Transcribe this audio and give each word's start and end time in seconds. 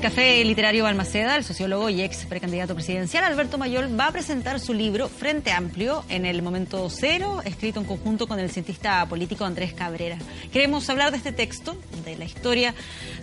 Café 0.00 0.44
Literario 0.44 0.84
Balmaceda, 0.84 1.36
el 1.36 1.42
sociólogo 1.42 1.88
y 1.88 2.02
ex 2.02 2.26
precandidato 2.26 2.74
presidencial 2.74 3.24
Alberto 3.24 3.56
Mayol 3.56 3.98
va 3.98 4.08
a 4.08 4.12
presentar 4.12 4.60
su 4.60 4.74
libro 4.74 5.08
Frente 5.08 5.52
Amplio 5.52 6.04
en 6.10 6.26
el 6.26 6.42
momento 6.42 6.90
cero, 6.90 7.40
escrito 7.46 7.80
en 7.80 7.86
conjunto 7.86 8.26
con 8.26 8.38
el 8.38 8.50
cientista 8.50 9.06
político 9.08 9.46
Andrés 9.46 9.72
Cabrera. 9.72 10.18
Queremos 10.52 10.90
hablar 10.90 11.12
de 11.12 11.16
este 11.16 11.32
texto, 11.32 11.80
de 12.04 12.14
la 12.14 12.26
historia 12.26 12.74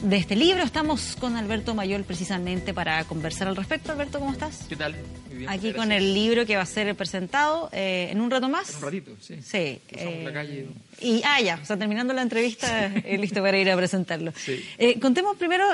de 0.02 0.18
este 0.18 0.36
libro. 0.36 0.64
Estamos 0.64 1.16
con 1.20 1.38
Alberto 1.38 1.76
Mayol 1.76 2.06
precisamente 2.06 2.74
para 2.74 3.04
conversar 3.04 3.50
al 3.50 3.56
respecto. 3.56 3.92
Alberto, 3.92 4.18
¿cómo 4.18 4.32
estás? 4.32 4.66
¿Qué 4.68 4.76
tal? 4.76 4.96
Muy 5.28 5.38
bien, 5.38 5.50
Aquí 5.52 5.74
con 5.74 5.92
el 5.92 6.12
libro 6.16 6.44
que 6.48 6.56
va 6.56 6.64
a 6.64 6.66
ser 6.66 6.96
presentado 6.96 7.70
eh, 7.72 8.08
en 8.10 8.20
un 8.20 8.32
rato 8.32 8.50
más. 8.50 8.72
En 8.72 8.78
un 8.78 8.82
ratito, 8.82 9.12
sí. 9.22 9.36
Sí. 9.44 9.80
Eh, 9.92 10.22
la 10.26 10.34
calle. 10.34 10.70
Y, 11.00 11.22
ah, 11.24 11.40
ya, 11.40 11.60
o 11.62 11.66
sea, 11.66 11.78
terminando 11.78 12.16
la 12.16 12.24
entrevista, 12.24 12.88
eh, 12.96 13.16
listo 13.20 13.44
para 13.44 13.60
ir 13.60 13.70
a 13.70 13.78
presentarlo. 13.78 14.34
Sí. 14.36 14.66
Eh, 14.80 15.00
contemos 15.00 15.38
primero 15.38 15.66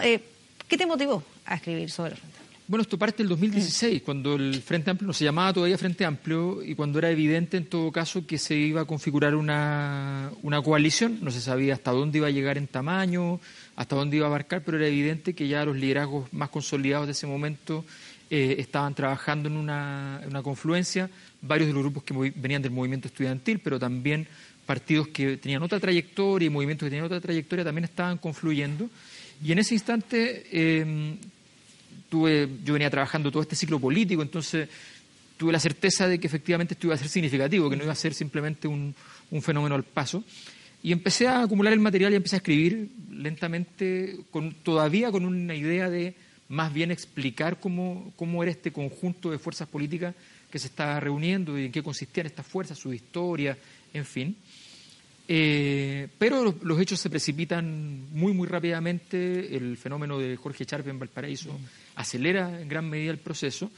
¿Qué 0.70 0.78
te 0.78 0.86
motivó 0.86 1.24
a 1.46 1.56
escribir 1.56 1.90
sobre 1.90 2.12
el 2.12 2.18
Frente 2.18 2.38
Amplio? 2.38 2.60
Bueno, 2.68 2.84
esto 2.84 3.00
parte 3.00 3.24
del 3.24 3.30
2016, 3.30 4.04
cuando 4.04 4.36
el 4.36 4.62
Frente 4.62 4.92
Amplio 4.92 5.08
no 5.08 5.14
se 5.14 5.26
llamaba 5.26 5.52
todavía 5.52 5.80
Frente 5.80 6.06
Amplio 6.06 6.62
y 6.64 6.76
cuando 6.76 7.00
era 7.00 7.10
evidente 7.10 7.58
en 7.58 7.66
todo 7.66 7.92
caso 7.92 8.28
que 8.28 8.38
se 8.38 8.56
iba 8.56 8.82
a 8.82 8.86
configurar 8.86 9.34
una, 9.34 10.30
una 10.44 10.62
coalición. 10.62 11.18
No 11.24 11.32
se 11.32 11.42
sabía 11.42 11.74
hasta 11.74 11.90
dónde 11.90 12.20
iba 12.20 12.28
a 12.28 12.30
llegar 12.30 12.60
en 12.60 12.68
tamaño, 12.68 13.40
hasta 13.76 13.96
dónde 13.96 14.18
iba 14.18 14.28
a 14.28 14.30
abarcar, 14.30 14.62
pero 14.64 14.78
era 14.78 14.86
evidente 14.86 15.34
que 15.34 15.48
ya 15.48 15.66
los 15.66 15.76
liderazgos 15.76 16.32
más 16.32 16.50
consolidados 16.50 17.08
de 17.08 17.14
ese 17.14 17.26
momento 17.26 17.84
eh, 18.30 18.58
estaban 18.60 18.94
trabajando 18.94 19.50
en 19.50 19.58
una, 19.58 20.20
en 20.22 20.30
una 20.30 20.44
confluencia. 20.44 21.10
Varios 21.42 21.70
de 21.70 21.74
los 21.74 21.82
grupos 21.82 22.04
que 22.04 22.14
venían 22.36 22.62
del 22.62 22.74
movimiento 22.74 23.08
estudiantil, 23.08 23.58
pero 23.58 23.80
también 23.80 24.28
partidos 24.68 25.08
que 25.08 25.38
tenían 25.38 25.64
otra 25.64 25.80
trayectoria 25.80 26.46
y 26.46 26.50
movimientos 26.52 26.86
que 26.86 26.92
tenían 26.92 27.08
otra 27.08 27.20
trayectoria 27.20 27.66
también 27.66 27.86
estaban 27.86 28.20
confluyendo. 28.20 28.88
Y 29.44 29.52
en 29.52 29.60
ese 29.60 29.74
instante 29.74 30.46
em, 30.52 31.18
tuve, 32.10 32.50
yo 32.64 32.74
venía 32.74 32.90
trabajando 32.90 33.32
todo 33.32 33.42
este 33.42 33.56
ciclo 33.56 33.80
político, 33.80 34.22
entonces 34.22 34.68
tuve 35.38 35.54
la 35.54 35.60
certeza 35.60 36.08
de 36.08 36.20
que 36.20 36.28
efectivamente 36.28 36.74
esto 36.74 36.88
iba 36.88 36.96
a 36.96 36.98
ser 36.98 37.08
significativo, 37.08 37.70
que 37.70 37.78
no 37.78 37.84
iba 37.84 37.94
a 37.94 37.96
ser 37.96 38.14
simplemente 38.14 38.68
un, 38.68 38.94
fenómeno 39.42 39.76
al 39.76 39.84
paso. 39.84 40.24
Y 40.84 40.92
empecé 40.92 41.28
a 41.28 41.44
acumular 41.44 41.72
el 41.72 41.80
material 41.80 42.14
y 42.14 42.18
empecé 42.18 42.36
a 42.36 42.38
escribir 42.38 42.90
lentamente, 43.12 44.18
todavía 44.64 45.12
con 45.12 45.26
una 45.26 45.56
idea 45.56 45.90
de 45.90 46.16
más 46.50 46.74
bien 46.74 46.92
explicar 46.92 47.60
cómo, 47.60 48.12
cómo 48.16 48.44
era 48.44 48.52
este 48.52 48.72
conjunto 48.72 49.32
de 49.32 49.40
fuerzas 49.40 49.68
políticas 49.68 50.16
que 50.52 50.60
se 50.60 50.68
estaba 50.68 51.00
reuniendo 51.00 51.58
y 51.58 51.66
en 51.66 51.72
qué 51.72 51.84
consistían 51.84 52.26
estas 52.26 52.46
fuerzas, 52.46 52.78
su 52.78 52.92
historia, 52.92 53.58
en 53.94 54.06
fin. 54.06 54.36
Eh, 55.32 56.08
pero 56.18 56.56
los, 56.60 56.82
hechos 56.82 57.00
se 57.00 57.08
precipitan 57.08 58.10
muy, 58.12 58.34
muy 58.34 58.48
rápidamente. 58.48 59.56
El 59.56 59.78
fenómeno 59.78 60.18
de 60.18 60.36
Jorge 60.36 60.66
Charpe 60.66 60.90
en 60.90 60.98
Valparaíso 60.98 61.56
acelera 61.94 62.60
en 62.60 62.68
gran 62.68 62.90
medida 62.90 63.12
el 63.12 63.20
proceso. 63.20 63.70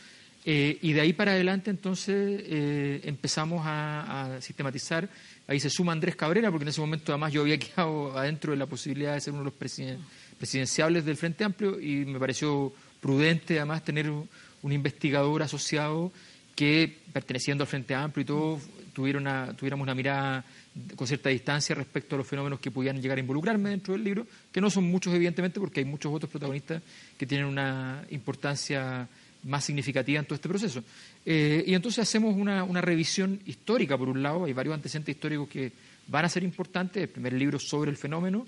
Eh, 0.45 0.79
y 0.81 0.93
de 0.93 1.01
ahí 1.01 1.11
para 1.11 1.33
adelante, 1.33 1.69
entonces, 1.69 2.41
eh, 2.45 3.01
empezamos 3.03 3.63
a, 3.65 4.37
sistematizar. 4.39 5.09
Ahí 5.45 5.59
se 5.59 5.69
suma 5.69 5.91
Andrés 5.91 6.15
Cabrera, 6.15 6.49
porque 6.51 6.63
en 6.63 6.69
ese 6.69 6.79
momento, 6.79 7.11
además, 7.11 7.33
yo 7.33 7.41
había 7.41 7.59
quedado 7.59 8.17
adentro 8.17 8.53
de 8.53 8.57
la 8.57 8.65
posibilidad 8.65 9.15
de 9.15 9.19
ser 9.19 9.33
uno 9.33 9.43
de 9.43 9.51
los 9.51 9.89
presidenciables 10.37 11.03
del 11.03 11.17
Frente 11.17 11.43
Amplio 11.43 11.81
y 11.81 12.05
me 12.05 12.17
pareció 12.17 12.71
prudente, 13.01 13.57
además, 13.57 13.83
tener 13.83 14.09
un 14.09 14.71
investigador 14.71 15.43
asociado 15.43 16.13
que, 16.55 16.97
perteneciendo 17.11 17.65
al 17.65 17.67
Frente 17.67 17.93
Amplio 17.93 18.21
y 18.21 18.25
todo, 18.25 18.61
tuviera 18.93 19.53
tuviéramos 19.53 19.83
una 19.83 19.95
mirada 19.95 20.45
con 20.95 21.05
cierta 21.05 21.29
distancia 21.29 21.75
respecto 21.75 22.15
a 22.15 22.17
los 22.17 22.27
fenómenos 22.27 22.59
que 22.59 22.71
pudieran 22.71 23.01
llegar 23.01 23.17
a 23.17 23.21
involucrarme 23.21 23.71
dentro 23.71 23.93
del 23.93 24.03
libro, 24.03 24.25
que 24.51 24.61
no 24.61 24.69
son 24.69 24.85
muchos 24.85 25.13
evidentemente 25.13 25.59
porque 25.59 25.81
hay 25.81 25.85
muchos 25.85 26.13
otros 26.13 26.31
protagonistas 26.31 26.81
que 27.17 27.25
tienen 27.25 27.47
una 27.47 28.05
importancia 28.11 29.07
más 29.43 29.65
significativa 29.65 30.19
en 30.19 30.25
todo 30.25 30.35
este 30.35 30.49
proceso. 30.49 30.83
Eh, 31.25 31.63
y 31.67 31.73
entonces 31.73 31.99
hacemos 31.99 32.35
una, 32.35 32.81
revisión 32.81 33.39
histórica, 33.45 33.97
por 33.97 34.07
un 34.07 34.23
lado, 34.23 34.45
hay 34.45 34.53
varios 34.53 34.75
antecedentes 34.75 35.15
históricos 35.15 35.49
que 35.49 35.71
van 36.07 36.25
a 36.25 36.29
ser 36.29 36.43
importantes, 36.43 37.03
el 37.03 37.09
primer 37.09 37.33
libro 37.33 37.59
sobre 37.59 37.91
el 37.91 37.97
fenómeno, 37.97 38.45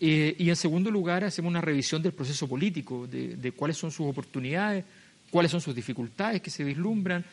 eh, 0.00 0.34
y 0.38 0.48
en 0.48 0.56
segundo 0.56 0.90
lugar 0.90 1.24
hacemos 1.24 1.50
una 1.50 1.60
revisión 1.60 2.02
del 2.02 2.12
proceso 2.12 2.48
político, 2.48 3.06
de 3.06 3.52
cuáles 3.52 3.76
son 3.76 3.90
sus 3.90 4.06
oportunidades, 4.06 4.84
cuáles 5.30 5.50
son 5.50 5.60
sus 5.60 5.74
dificultades 5.74 6.42
que 6.42 6.50
se 6.50 6.62
vislumbran, 6.62 7.24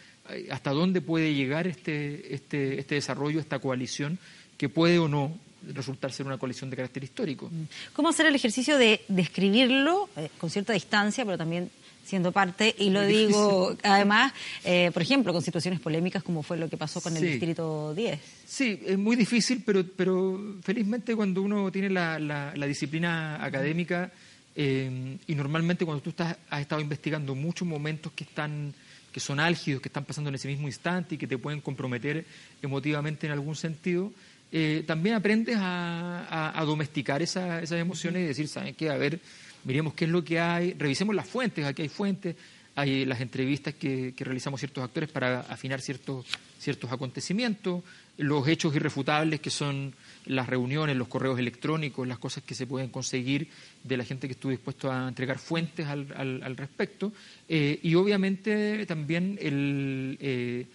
hasta 0.49 0.71
dónde 0.71 1.01
puede 1.01 1.33
llegar 1.33 1.67
este, 1.67 2.33
este, 2.33 2.79
este 2.79 2.95
desarrollo, 2.95 3.39
esta 3.39 3.59
coalición, 3.59 4.19
que 4.57 4.69
puede 4.69 4.99
o 4.99 5.07
no 5.07 5.37
resultar 5.73 6.11
ser 6.11 6.25
una 6.25 6.37
coalición 6.37 6.69
de 6.69 6.75
carácter 6.75 7.03
histórico. 7.03 7.49
Mm. 7.51 7.63
¿Cómo 7.93 8.09
hacer 8.09 8.25
el 8.25 8.35
ejercicio 8.35 8.77
de 8.77 9.01
describirlo 9.07 10.09
eh, 10.17 10.29
con 10.37 10.49
cierta 10.49 10.73
distancia, 10.73 11.25
pero 11.25 11.37
también 11.37 11.69
siendo 12.03 12.31
parte, 12.31 12.75
y 12.77 12.89
lo 12.89 13.05
digo 13.05 13.75
además, 13.83 14.33
eh, 14.63 14.91
por 14.91 15.01
ejemplo, 15.01 15.33
con 15.33 15.41
situaciones 15.41 15.79
polémicas 15.79 16.23
como 16.23 16.43
fue 16.43 16.57
lo 16.57 16.69
que 16.69 16.77
pasó 16.77 16.99
con 16.99 17.15
el 17.15 17.23
Distrito 17.23 17.93
10? 17.93 18.19
Sí, 18.45 18.81
es 18.85 18.97
muy 18.97 19.15
difícil, 19.15 19.61
pero, 19.65 19.85
pero 19.95 20.57
felizmente 20.61 21.15
cuando 21.15 21.41
uno 21.41 21.71
tiene 21.71 21.89
la, 21.89 22.19
la, 22.19 22.65
disciplina 22.65 23.43
académica 23.43 24.11
eh, 24.55 25.17
y 25.27 25.35
normalmente 25.35 25.85
cuando 25.85 26.03
tú 26.03 26.09
estás, 26.09 26.37
has 26.49 26.61
estado 26.61 26.81
investigando 26.81 27.35
muchos 27.35 27.67
momentos 27.67 28.11
que 28.13 28.23
están 28.23 28.73
que 29.11 29.19
son 29.19 29.39
álgidos, 29.39 29.81
que 29.81 29.89
están 29.89 30.05
pasando 30.05 30.29
en 30.29 30.35
ese 30.35 30.47
mismo 30.47 30.67
instante 30.67 31.15
y 31.15 31.17
que 31.17 31.27
te 31.27 31.37
pueden 31.37 31.61
comprometer 31.61 32.25
emotivamente 32.61 33.27
en 33.27 33.33
algún 33.33 33.55
sentido, 33.55 34.11
eh, 34.51 34.83
también 34.85 35.15
aprendes 35.15 35.57
a, 35.59 36.63
domesticar 36.65 37.21
esas 37.21 37.71
emociones 37.71 38.23
y 38.23 38.27
decir, 38.27 38.47
¿saben 38.47 38.75
qué? 38.75 38.89
A 38.89 38.97
ver, 38.97 39.19
miremos 39.63 39.93
qué 39.93 40.05
es 40.05 40.11
lo 40.11 40.23
que 40.23 40.39
hay, 40.39 40.73
revisemos 40.73 41.15
las 41.15 41.27
fuentes, 41.27 41.65
aquí 41.65 41.83
hay 41.83 41.89
fuentes, 41.89 42.35
hay 42.75 43.05
las 43.05 43.21
entrevistas 43.21 43.73
que, 43.73 44.13
realizamos 44.17 44.59
ciertos 44.59 44.83
actores 44.83 45.09
para 45.09 45.41
afinar 45.41 45.81
ciertos, 45.81 46.25
ciertos 46.59 46.91
acontecimientos, 46.91 47.83
los 48.17 48.47
hechos 48.47 48.75
irrefutables 48.75 49.39
que 49.39 49.49
son 49.49 49.93
las 50.25 50.47
reuniones, 50.47 50.95
los 50.95 51.07
correos 51.07 51.39
electrónicos, 51.39 52.07
las 52.07 52.19
cosas 52.19 52.43
que 52.43 52.55
se 52.55 52.67
pueden 52.67 52.89
conseguir 52.89 53.47
de 53.83 53.97
la 53.97 54.05
gente 54.05 54.27
que 54.27 54.33
estuvo 54.33 54.51
dispuesto 54.51 54.91
a 54.91 55.07
entregar 55.07 55.37
fuentes 55.37 55.87
al, 55.87 56.41
al, 56.43 56.57
respecto, 56.57 57.11
eh, 57.49 57.79
y 57.81 57.95
obviamente 57.95 58.85
también 58.85 59.37
el 59.41 60.17
eh, 60.21 60.65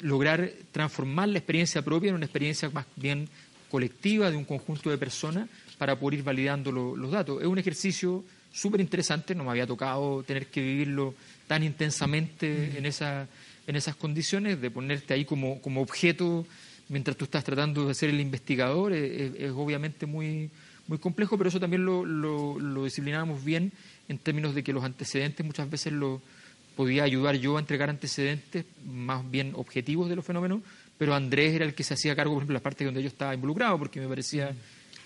lograr 0.00 0.50
transformar 0.70 1.28
la 1.28 1.38
experiencia 1.38 1.82
propia 1.82 2.10
en 2.10 2.16
una 2.16 2.26
experiencia 2.26 2.70
más 2.70 2.86
bien 2.96 3.28
colectiva 3.70 4.30
de 4.30 4.36
un 4.36 4.44
conjunto 4.44 4.90
de 4.90 4.98
personas 4.98 5.48
para 5.78 5.98
poder 5.98 6.20
ir 6.20 6.24
validando 6.24 6.70
los 6.70 7.10
datos. 7.10 7.40
Es 7.40 7.48
un 7.48 7.58
ejercicio 7.58 8.22
súper 8.52 8.80
interesante, 8.80 9.34
no 9.34 9.44
me 9.44 9.50
había 9.50 9.66
tocado 9.66 10.22
tener 10.22 10.46
que 10.46 10.60
vivirlo 10.60 11.14
tan 11.46 11.62
intensamente 11.62 12.76
en, 12.78 12.86
esa, 12.86 13.26
en 13.66 13.76
esas 13.76 13.96
condiciones, 13.96 14.60
de 14.60 14.70
ponerte 14.70 15.14
ahí 15.14 15.24
como, 15.24 15.60
como 15.60 15.80
objeto 15.80 16.46
mientras 16.88 17.16
tú 17.16 17.24
estás 17.24 17.42
tratando 17.42 17.88
de 17.88 17.94
ser 17.94 18.10
el 18.10 18.20
investigador, 18.20 18.92
es, 18.92 19.50
obviamente 19.52 20.04
muy, 20.06 20.50
muy 20.86 20.98
complejo, 20.98 21.38
pero 21.38 21.48
eso 21.48 21.58
también 21.58 21.84
lo, 21.84 22.04
lo, 22.04 22.84
disciplinábamos 22.84 23.42
bien 23.44 23.72
en 24.08 24.18
términos 24.18 24.54
de 24.54 24.62
que 24.62 24.72
los 24.72 24.84
antecedentes 24.84 25.44
muchas 25.44 25.70
veces 25.70 25.92
lo 25.92 26.20
podía 26.76 27.04
ayudar 27.04 27.36
yo 27.36 27.56
a 27.56 27.60
entregar 27.60 27.88
antecedentes 27.88 28.66
más 28.84 29.28
bien 29.30 29.52
objetivos 29.56 30.08
de 30.08 30.16
los 30.16 30.24
fenómenos, 30.24 30.60
pero 30.98 31.14
Andrés 31.14 31.54
era 31.54 31.64
el 31.64 31.74
que 31.74 31.82
se 31.82 31.94
hacía 31.94 32.14
cargo, 32.14 32.34
por 32.34 32.42
ejemplo, 32.42 32.54
de 32.54 32.60
la 32.60 32.62
parte 32.62 32.84
donde 32.84 33.02
yo 33.02 33.08
estaba 33.08 33.34
involucrado, 33.34 33.78
porque 33.78 34.00
me 34.00 34.08
parecía 34.08 34.54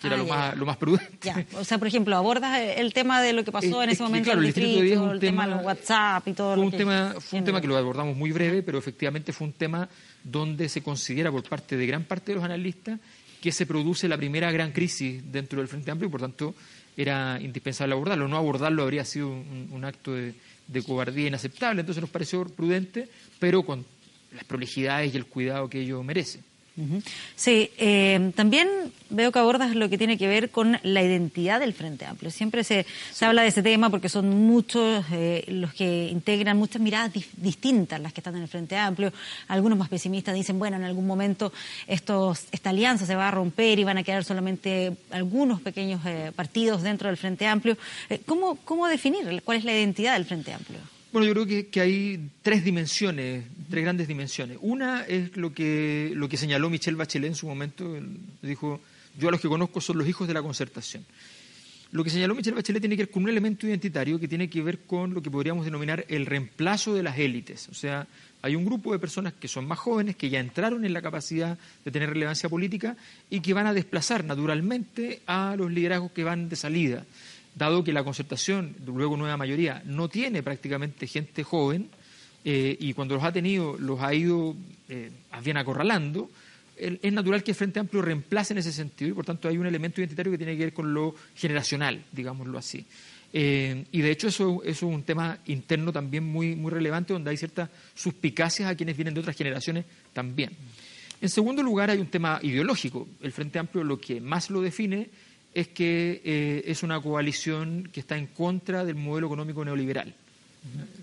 que 0.00 0.06
era 0.06 0.16
ah, 0.16 0.18
lo, 0.18 0.26
más, 0.26 0.56
lo 0.56 0.66
más 0.66 0.76
prudente. 0.76 1.46
O 1.54 1.64
sea, 1.64 1.78
por 1.78 1.88
ejemplo, 1.88 2.16
abordas 2.16 2.58
el 2.76 2.92
tema 2.92 3.22
de 3.22 3.32
lo 3.32 3.44
que 3.44 3.52
pasó 3.52 3.82
en 3.82 3.90
ese 3.90 4.02
momento 4.02 4.26
claro, 4.26 4.40
el 4.40 4.46
distrito, 4.46 4.80
distrito 4.80 5.12
el 5.12 5.20
tema, 5.20 5.46
de 5.46 5.54
los 5.54 5.64
WhatsApp 5.64 6.28
y 6.28 6.32
todo 6.32 6.54
fue 6.54 6.56
lo 6.56 6.62
un 6.62 6.70
que 6.70 6.76
tema 6.76 7.14
Fue 7.18 7.38
un 7.38 7.44
tema 7.44 7.60
que 7.60 7.66
lo 7.66 7.76
abordamos 7.76 8.16
muy 8.16 8.32
breve, 8.32 8.62
pero 8.62 8.78
efectivamente 8.78 9.32
fue 9.32 9.46
un 9.46 9.52
tema 9.52 9.88
donde 10.22 10.68
se 10.68 10.82
considera 10.82 11.30
por 11.30 11.42
parte 11.48 11.76
de 11.76 11.86
gran 11.86 12.04
parte 12.04 12.32
de 12.32 12.36
los 12.36 12.44
analistas 12.44 13.00
que 13.40 13.52
se 13.52 13.66
produce 13.66 14.08
la 14.08 14.16
primera 14.16 14.50
gran 14.50 14.72
crisis 14.72 15.22
dentro 15.30 15.60
del 15.60 15.68
Frente 15.68 15.90
Amplio 15.90 16.08
y 16.08 16.10
por 16.10 16.20
tanto 16.20 16.54
era 16.96 17.38
indispensable 17.40 17.94
abordarlo. 17.94 18.28
No 18.28 18.36
abordarlo 18.36 18.82
habría 18.82 19.04
sido 19.04 19.28
un, 19.28 19.84
acto 19.84 20.14
de, 20.14 20.34
de, 20.66 20.82
cobardía 20.82 21.28
inaceptable, 21.28 21.80
entonces 21.80 22.00
nos 22.00 22.10
pareció 22.10 22.44
prudente, 22.46 23.08
pero 23.38 23.62
con 23.62 23.84
las 24.32 24.44
prolijidades 24.44 25.14
y 25.14 25.16
el 25.16 25.26
cuidado 25.26 25.68
que 25.68 25.80
ello 25.80 26.02
merece. 26.02 26.42
Sí, 27.36 27.70
eh, 27.78 28.32
también 28.34 28.68
veo 29.08 29.32
que 29.32 29.38
abordas 29.38 29.74
lo 29.74 29.88
que 29.88 29.96
tiene 29.96 30.18
que 30.18 30.26
ver 30.26 30.50
con 30.50 30.78
la 30.82 31.02
identidad 31.02 31.60
del 31.60 31.72
Frente 31.72 32.04
Amplio. 32.04 32.30
Siempre 32.30 32.64
se, 32.64 32.84
se 33.12 33.24
habla 33.24 33.42
de 33.42 33.48
ese 33.48 33.62
tema 33.62 33.88
porque 33.88 34.10
son 34.10 34.28
muchos 34.28 35.04
eh, 35.12 35.44
los 35.48 35.72
que 35.72 36.08
integran 36.08 36.58
muchas 36.58 36.82
miradas 36.82 37.12
distintas 37.36 38.00
las 38.00 38.12
que 38.12 38.20
están 38.20 38.36
en 38.36 38.42
el 38.42 38.48
Frente 38.48 38.76
Amplio. 38.76 39.12
Algunos 39.48 39.78
más 39.78 39.88
pesimistas 39.88 40.34
dicen, 40.34 40.58
bueno, 40.58 40.76
en 40.76 40.84
algún 40.84 41.06
momento 41.06 41.52
estos, 41.86 42.44
esta 42.52 42.70
alianza 42.70 43.06
se 43.06 43.14
va 43.14 43.28
a 43.28 43.30
romper 43.30 43.78
y 43.78 43.84
van 43.84 43.98
a 43.98 44.02
quedar 44.02 44.24
solamente 44.24 44.96
algunos 45.10 45.62
pequeños 45.62 46.02
eh, 46.04 46.32
partidos 46.36 46.82
dentro 46.82 47.08
del 47.08 47.16
Frente 47.16 47.46
Amplio. 47.46 47.78
¿cómo, 48.26 48.56
¿Cómo 48.56 48.86
definir 48.86 49.42
cuál 49.44 49.58
es 49.58 49.64
la 49.64 49.72
identidad 49.72 50.14
del 50.14 50.26
Frente 50.26 50.52
Amplio? 50.52 50.95
Bueno, 51.16 51.32
yo 51.32 51.46
creo 51.46 51.70
que, 51.70 51.80
hay 51.80 52.30
tres 52.42 52.62
dimensiones, 52.62 53.46
tres 53.70 53.82
grandes 53.82 54.06
dimensiones. 54.06 54.58
Una 54.60 55.02
es 55.06 55.34
lo 55.34 55.50
que, 55.50 56.12
lo 56.14 56.28
que 56.28 56.36
señaló 56.36 56.68
Michelle 56.68 56.98
Bachelet 56.98 57.30
en 57.30 57.34
su 57.34 57.46
momento. 57.46 57.98
dijo, 58.42 58.82
yo 59.18 59.28
a 59.28 59.30
los 59.30 59.40
que 59.40 59.48
conozco 59.48 59.80
son 59.80 59.96
los 59.96 60.06
hijos 60.06 60.28
de 60.28 60.34
la 60.34 60.42
concertación. 60.42 61.06
Lo 61.90 62.04
que 62.04 62.10
señaló 62.10 62.34
Michelle 62.34 62.56
Bachelet 62.56 62.82
tiene 62.82 62.96
que 62.96 63.04
ver 63.04 63.10
con 63.10 63.22
un 63.22 63.30
elemento 63.30 63.66
identitario 63.66 64.20
que 64.20 64.28
tiene 64.28 64.50
que 64.50 64.60
ver 64.60 64.80
con 64.80 65.14
lo 65.14 65.22
que 65.22 65.30
podríamos 65.30 65.64
denominar 65.64 66.04
el 66.08 66.26
reemplazo 66.26 66.92
de 66.92 67.02
las 67.02 67.18
élites. 67.18 67.70
O 67.70 67.74
sea, 67.74 68.06
hay 68.42 68.54
un 68.54 68.66
grupo 68.66 68.92
de 68.92 68.98
personas 68.98 69.32
que 69.32 69.48
son 69.48 69.66
más 69.66 69.78
jóvenes, 69.78 70.16
que 70.16 70.28
ya 70.28 70.38
entraron 70.38 70.84
en 70.84 70.92
la 70.92 71.00
capacidad 71.00 71.56
de 71.82 71.90
tener 71.90 72.10
relevancia 72.10 72.50
política 72.50 72.94
y 73.30 73.40
que 73.40 73.54
van 73.54 73.66
a 73.66 73.72
desplazar 73.72 74.22
naturalmente 74.22 75.22
a 75.26 75.56
los 75.56 75.72
liderazgos 75.72 76.12
que 76.12 76.24
van 76.24 76.50
de 76.50 76.56
salida 76.56 77.06
dado 77.56 77.82
que 77.82 77.92
la 77.92 78.04
concertación, 78.04 78.76
luego 78.86 79.16
nueva 79.16 79.36
mayoría, 79.36 79.82
no 79.84 80.08
tiene 80.08 80.42
prácticamente 80.42 81.06
gente 81.06 81.42
joven 81.42 81.88
eh, 82.44 82.76
y 82.78 82.92
cuando 82.92 83.16
los 83.16 83.24
ha 83.24 83.32
tenido 83.32 83.76
los 83.78 84.00
ha 84.00 84.14
ido 84.14 84.54
eh, 84.88 85.10
bien 85.42 85.56
acorralando, 85.56 86.30
es 86.76 87.10
natural 87.10 87.42
que 87.42 87.52
el 87.52 87.56
Frente 87.56 87.80
Amplio 87.80 88.02
reemplace 88.02 88.52
en 88.52 88.58
ese 88.58 88.70
sentido 88.70 89.10
y 89.10 89.14
por 89.14 89.24
tanto 89.24 89.48
hay 89.48 89.56
un 89.56 89.66
elemento 89.66 90.02
identitario 90.02 90.30
que 90.30 90.36
tiene 90.36 90.58
que 90.58 90.64
ver 90.64 90.74
con 90.74 90.92
lo 90.92 91.14
generacional, 91.34 92.04
digámoslo 92.12 92.58
así. 92.58 92.84
Eh, 93.32 93.84
y 93.92 94.00
de 94.00 94.10
hecho 94.10 94.28
eso, 94.28 94.62
es 94.62 94.82
un 94.82 95.02
tema 95.02 95.38
interno 95.46 95.92
también 95.92 96.24
muy, 96.24 96.54
muy 96.54 96.70
relevante 96.70 97.12
donde 97.12 97.30
hay 97.30 97.36
ciertas 97.36 97.70
suspicacias 97.94 98.70
a 98.70 98.74
quienes 98.74 98.96
vienen 98.96 99.14
de 99.14 99.20
otras 99.20 99.36
generaciones 99.36 99.86
también. 100.12 100.50
En 101.20 101.28
segundo 101.30 101.62
lugar 101.62 101.90
hay 101.90 101.98
un 101.98 102.08
tema 102.08 102.38
ideológico. 102.42 103.08
El 103.22 103.32
Frente 103.32 103.58
Amplio 103.58 103.82
lo 103.82 103.98
que 103.98 104.20
más 104.20 104.50
lo 104.50 104.60
define 104.60 105.08
es 105.56 105.68
que 105.68 106.20
eh, 106.22 106.64
es 106.66 106.82
una 106.82 107.00
coalición 107.00 107.88
que 107.90 108.00
está 108.00 108.18
en 108.18 108.26
contra 108.26 108.84
del 108.84 108.94
modelo 108.94 109.28
económico 109.28 109.64
neoliberal. 109.64 110.12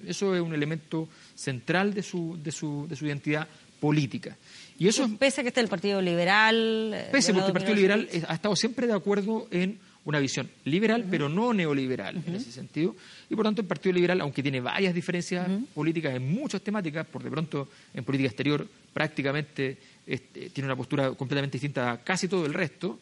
Eso 0.06 0.36
es 0.36 0.42
un 0.42 0.54
elemento 0.54 1.10
central 1.34 1.92
de 1.92 2.04
su, 2.04 2.38
de 2.44 2.52
su, 2.52 2.86
de 2.88 2.96
su 2.96 3.08
identidad 3.08 3.48
política. 3.80 4.38
Y 4.78 4.88
eso 4.88 5.10
pese 5.18 5.42
a 5.42 5.44
que 5.44 5.48
esté 5.48 5.60
el 5.60 5.70
Partido 5.70 6.00
Liberal. 6.04 6.92
Eh, 6.94 7.10
pese 7.12 7.34
porque 7.34 7.48
el 7.48 7.54
Partido 7.54 7.74
Liberal 7.74 8.08
ha 8.28 8.36
estado 8.36 8.56
siempre 8.56 8.86
de 8.86 8.94
acuerdo 8.94 9.48
en 9.50 9.80
una 10.06 10.20
visión 10.20 10.48
liberal, 10.66 11.04
pero 11.10 11.30
no 11.30 11.52
neoliberal 11.52 12.22
en 12.24 12.36
ese 12.36 12.52
sentido. 12.52 12.96
Y 13.32 13.36
por 13.36 13.46
tanto, 13.46 13.62
el 13.62 13.68
Partido 13.68 13.94
Liberal, 13.94 14.22
aunque 14.22 14.44
tiene 14.44 14.62
varias 14.62 14.94
diferencias 14.94 15.50
políticas 15.74 16.14
en 16.14 16.32
muchas 16.32 16.62
temáticas, 16.62 17.08
por 17.08 17.24
de 17.24 17.32
pronto 17.32 17.70
en 17.92 18.04
política 18.04 18.28
exterior 18.28 18.68
prácticamente 18.94 19.80
este, 20.06 20.52
tiene 20.52 20.68
una 20.68 20.76
postura 20.76 21.10
completamente 21.14 21.58
distinta 21.58 21.94
a 21.94 22.04
casi 22.04 22.28
todo 22.28 22.46
el 22.46 22.54
resto. 22.54 23.00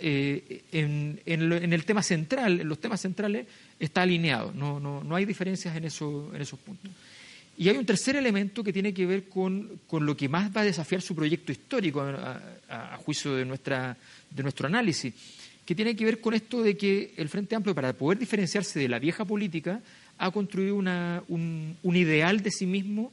Eh, 0.00 0.62
en, 0.72 1.20
el 1.24 1.84
tema 1.84 2.02
central, 2.02 2.60
en 2.60 2.68
los 2.68 2.80
temas 2.80 3.00
centrales, 3.00 3.46
está 3.78 4.02
alineado, 4.02 4.52
no, 4.52 4.80
no, 4.80 5.02
no 5.02 5.16
hay 5.16 5.24
diferencias 5.24 5.76
en, 5.76 5.84
eso, 5.84 6.30
en 6.34 6.42
esos 6.42 6.58
puntos. 6.58 6.90
Y 7.58 7.68
hay 7.68 7.76
un 7.76 7.86
tercer 7.86 8.16
elemento 8.16 8.62
que 8.62 8.72
tiene 8.72 8.92
que 8.92 9.06
ver 9.06 9.28
con, 9.28 9.80
con 9.86 10.04
lo 10.04 10.16
que 10.16 10.28
más 10.28 10.54
va 10.54 10.60
a 10.60 10.64
desafiar 10.64 11.00
su 11.00 11.14
proyecto 11.14 11.52
histórico 11.52 12.02
a, 12.02 12.98
juicio 12.98 13.34
de, 13.34 13.44
nuestra, 13.44 13.96
de 14.30 14.42
nuestro 14.42 14.66
análisis, 14.66 15.14
que 15.64 15.74
tiene 15.74 15.96
que 15.96 16.04
ver 16.04 16.20
con 16.20 16.34
esto 16.34 16.62
de 16.62 16.76
que 16.76 17.14
el 17.16 17.28
Frente 17.28 17.54
Amplio, 17.54 17.74
para 17.74 17.92
poder 17.92 18.18
diferenciarse 18.18 18.78
de 18.78 18.88
la 18.88 18.98
vieja 18.98 19.24
política, 19.24 19.80
ha 20.18 20.30
construido 20.30 20.76
una, 20.76 21.22
un, 21.28 21.76
un 21.82 21.96
ideal 21.96 22.42
de 22.42 22.50
sí 22.50 22.66
mismo 22.66 23.12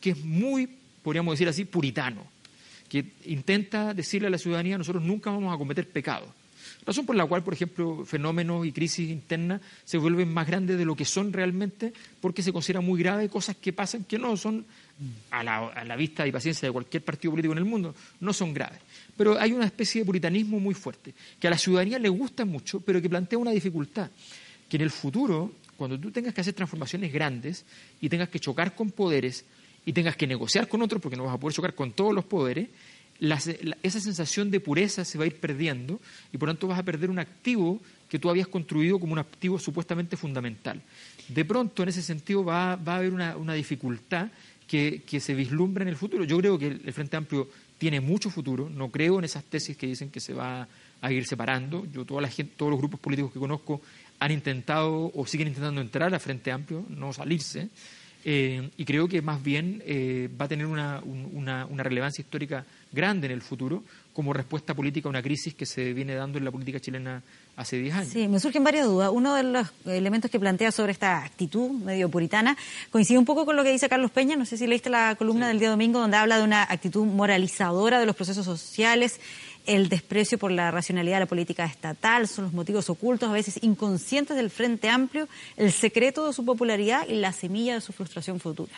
que 0.00 0.10
es 0.10 0.24
muy, 0.24 0.68
podríamos 1.02 1.34
decir 1.34 1.48
así, 1.48 1.64
puritano 1.64 2.33
que 2.88 3.12
intenta 3.24 3.94
decirle 3.94 4.28
a 4.28 4.30
la 4.30 4.38
ciudadanía 4.38 4.78
nosotros 4.78 5.02
nunca 5.02 5.30
vamos 5.30 5.54
a 5.54 5.58
cometer 5.58 5.88
pecados. 5.88 6.28
Razón 6.86 7.06
por 7.06 7.16
la 7.16 7.24
cual, 7.24 7.42
por 7.42 7.54
ejemplo, 7.54 8.04
fenómenos 8.04 8.66
y 8.66 8.72
crisis 8.72 9.08
internas 9.08 9.62
se 9.84 9.96
vuelven 9.96 10.32
más 10.32 10.46
grandes 10.46 10.76
de 10.76 10.84
lo 10.84 10.94
que 10.94 11.06
son 11.06 11.32
realmente 11.32 11.94
porque 12.20 12.42
se 12.42 12.52
considera 12.52 12.80
muy 12.80 13.00
grave 13.00 13.28
cosas 13.30 13.56
que 13.56 13.72
pasan 13.72 14.04
que 14.04 14.18
no 14.18 14.36
son, 14.36 14.66
a 15.30 15.42
la, 15.42 15.68
a 15.68 15.84
la 15.84 15.96
vista 15.96 16.26
y 16.26 16.32
paciencia 16.32 16.68
de 16.68 16.72
cualquier 16.72 17.02
partido 17.02 17.32
político 17.32 17.52
en 17.52 17.58
el 17.58 17.64
mundo, 17.64 17.94
no 18.20 18.32
son 18.34 18.52
graves. 18.52 18.80
Pero 19.16 19.40
hay 19.40 19.52
una 19.52 19.64
especie 19.64 20.02
de 20.02 20.04
puritanismo 20.04 20.60
muy 20.60 20.74
fuerte, 20.74 21.14
que 21.40 21.46
a 21.46 21.50
la 21.50 21.58
ciudadanía 21.58 21.98
le 21.98 22.10
gusta 22.10 22.44
mucho, 22.44 22.80
pero 22.80 23.00
que 23.00 23.08
plantea 23.08 23.38
una 23.38 23.52
dificultad, 23.52 24.10
que 24.68 24.76
en 24.76 24.82
el 24.82 24.90
futuro, 24.90 25.52
cuando 25.78 25.98
tú 25.98 26.10
tengas 26.10 26.34
que 26.34 26.42
hacer 26.42 26.52
transformaciones 26.52 27.12
grandes 27.12 27.64
y 28.00 28.10
tengas 28.10 28.28
que 28.28 28.40
chocar 28.40 28.74
con 28.74 28.90
poderes 28.90 29.46
y 29.86 29.92
tengas 29.92 30.16
que 30.16 30.26
negociar 30.26 30.68
con 30.68 30.82
otros, 30.82 31.00
porque 31.00 31.16
no 31.16 31.24
vas 31.24 31.34
a 31.34 31.38
poder 31.38 31.54
chocar 31.54 31.74
con 31.74 31.92
todos 31.92 32.14
los 32.14 32.24
poderes, 32.24 32.68
esa 33.82 34.00
sensación 34.00 34.50
de 34.50 34.60
pureza 34.60 35.04
se 35.04 35.18
va 35.18 35.24
a 35.24 35.26
ir 35.26 35.36
perdiendo 35.36 36.00
y 36.32 36.38
por 36.38 36.48
tanto 36.48 36.66
vas 36.66 36.78
a 36.78 36.82
perder 36.82 37.10
un 37.10 37.18
activo 37.18 37.80
que 38.08 38.18
tú 38.18 38.28
habías 38.28 38.48
construido 38.48 38.98
como 38.98 39.12
un 39.12 39.18
activo 39.18 39.58
supuestamente 39.58 40.16
fundamental. 40.16 40.82
De 41.28 41.44
pronto, 41.44 41.82
en 41.82 41.88
ese 41.88 42.02
sentido, 42.02 42.44
va, 42.44 42.72
a 42.72 42.96
haber 42.96 43.12
una, 43.12 43.54
dificultad 43.54 44.28
que, 44.66 45.02
se 45.20 45.34
vislumbra 45.34 45.82
en 45.82 45.88
el 45.88 45.96
futuro. 45.96 46.24
Yo 46.24 46.38
creo 46.38 46.58
que 46.58 46.66
el, 46.66 46.92
Frente 46.92 47.16
Amplio 47.16 47.48
tiene 47.78 48.00
mucho 48.00 48.30
futuro, 48.30 48.68
no 48.68 48.90
creo 48.90 49.18
en 49.18 49.24
esas 49.24 49.44
tesis 49.44 49.76
que 49.76 49.86
dicen 49.86 50.10
que 50.10 50.20
se 50.20 50.34
va 50.34 50.68
a 51.00 51.12
ir 51.12 51.26
separando. 51.26 51.86
Yo, 51.92 52.04
toda 52.04 52.20
la 52.20 52.30
todos 52.56 52.70
los 52.70 52.78
grupos 52.78 53.00
políticos 53.00 53.32
que 53.32 53.38
conozco 53.38 53.80
han 54.18 54.32
intentado 54.32 55.10
o 55.14 55.26
siguen 55.26 55.48
intentando 55.48 55.80
entrar 55.80 56.12
al 56.12 56.20
Frente 56.20 56.52
Amplio, 56.52 56.84
no 56.88 57.12
salirse. 57.12 57.68
Eh, 58.26 58.70
y 58.78 58.84
creo 58.86 59.06
que 59.06 59.20
más 59.20 59.42
bien 59.42 59.82
eh, 59.84 60.30
va 60.40 60.46
a 60.46 60.48
tener 60.48 60.66
una, 60.66 61.02
relevancia 61.76 62.22
histórica 62.22 62.64
grande 62.90 63.26
en 63.26 63.32
el 63.32 63.42
futuro 63.42 63.82
como 64.14 64.32
respuesta 64.32 64.72
política 64.74 65.08
a 65.08 65.10
una 65.10 65.22
crisis 65.22 65.54
que 65.54 65.66
se 65.66 65.92
viene 65.92 66.14
dando 66.14 66.38
en 66.38 66.44
la 66.44 66.50
política 66.50 66.80
chilena 66.80 67.22
hace 67.56 67.76
10 67.78 67.94
años. 67.94 68.08
Sí, 68.08 68.28
me 68.28 68.40
surgen 68.40 68.64
varias 68.64 68.86
dudas. 68.86 69.10
Uno 69.12 69.34
de 69.34 69.42
los 69.42 69.68
elementos 69.84 70.30
que 70.30 70.40
plantea 70.40 70.70
sobre 70.72 70.92
esta 70.92 71.24
actitud 71.24 71.70
medio 71.70 72.08
puritana 72.08 72.56
coincide 72.90 73.18
un 73.18 73.24
poco 73.24 73.44
con 73.44 73.56
lo 73.56 73.64
que 73.64 73.72
dice 73.72 73.88
Carlos 73.88 74.10
Peña. 74.10 74.36
No 74.36 74.46
sé 74.46 74.56
si 74.56 74.66
leíste 74.66 74.88
la 74.88 75.16
columna 75.16 75.48
del 75.48 75.58
día 75.58 75.68
domingo 75.68 75.98
donde 75.98 76.16
habla 76.16 76.38
de 76.38 76.44
una 76.44 76.62
actitud 76.62 77.04
moralizadora 77.04 77.98
de 77.98 78.06
los 78.06 78.16
procesos 78.16 78.46
sociales 78.46 79.20
el 79.66 79.88
desprecio 79.88 80.38
por 80.38 80.50
la 80.50 80.70
racionalidad 80.70 81.16
de 81.16 81.20
la 81.20 81.26
política 81.26 81.64
estatal, 81.64 82.28
son 82.28 82.44
los 82.44 82.52
motivos 82.52 82.90
ocultos, 82.90 83.28
a 83.28 83.32
veces 83.32 83.58
inconscientes 83.62 84.36
del 84.36 84.50
Frente 84.50 84.88
Amplio, 84.88 85.28
el 85.56 85.72
secreto 85.72 86.26
de 86.26 86.32
su 86.32 86.44
popularidad 86.44 87.06
y 87.08 87.14
la 87.14 87.32
semilla 87.32 87.74
de 87.74 87.80
su 87.80 87.92
frustración 87.92 88.40
futura. 88.40 88.74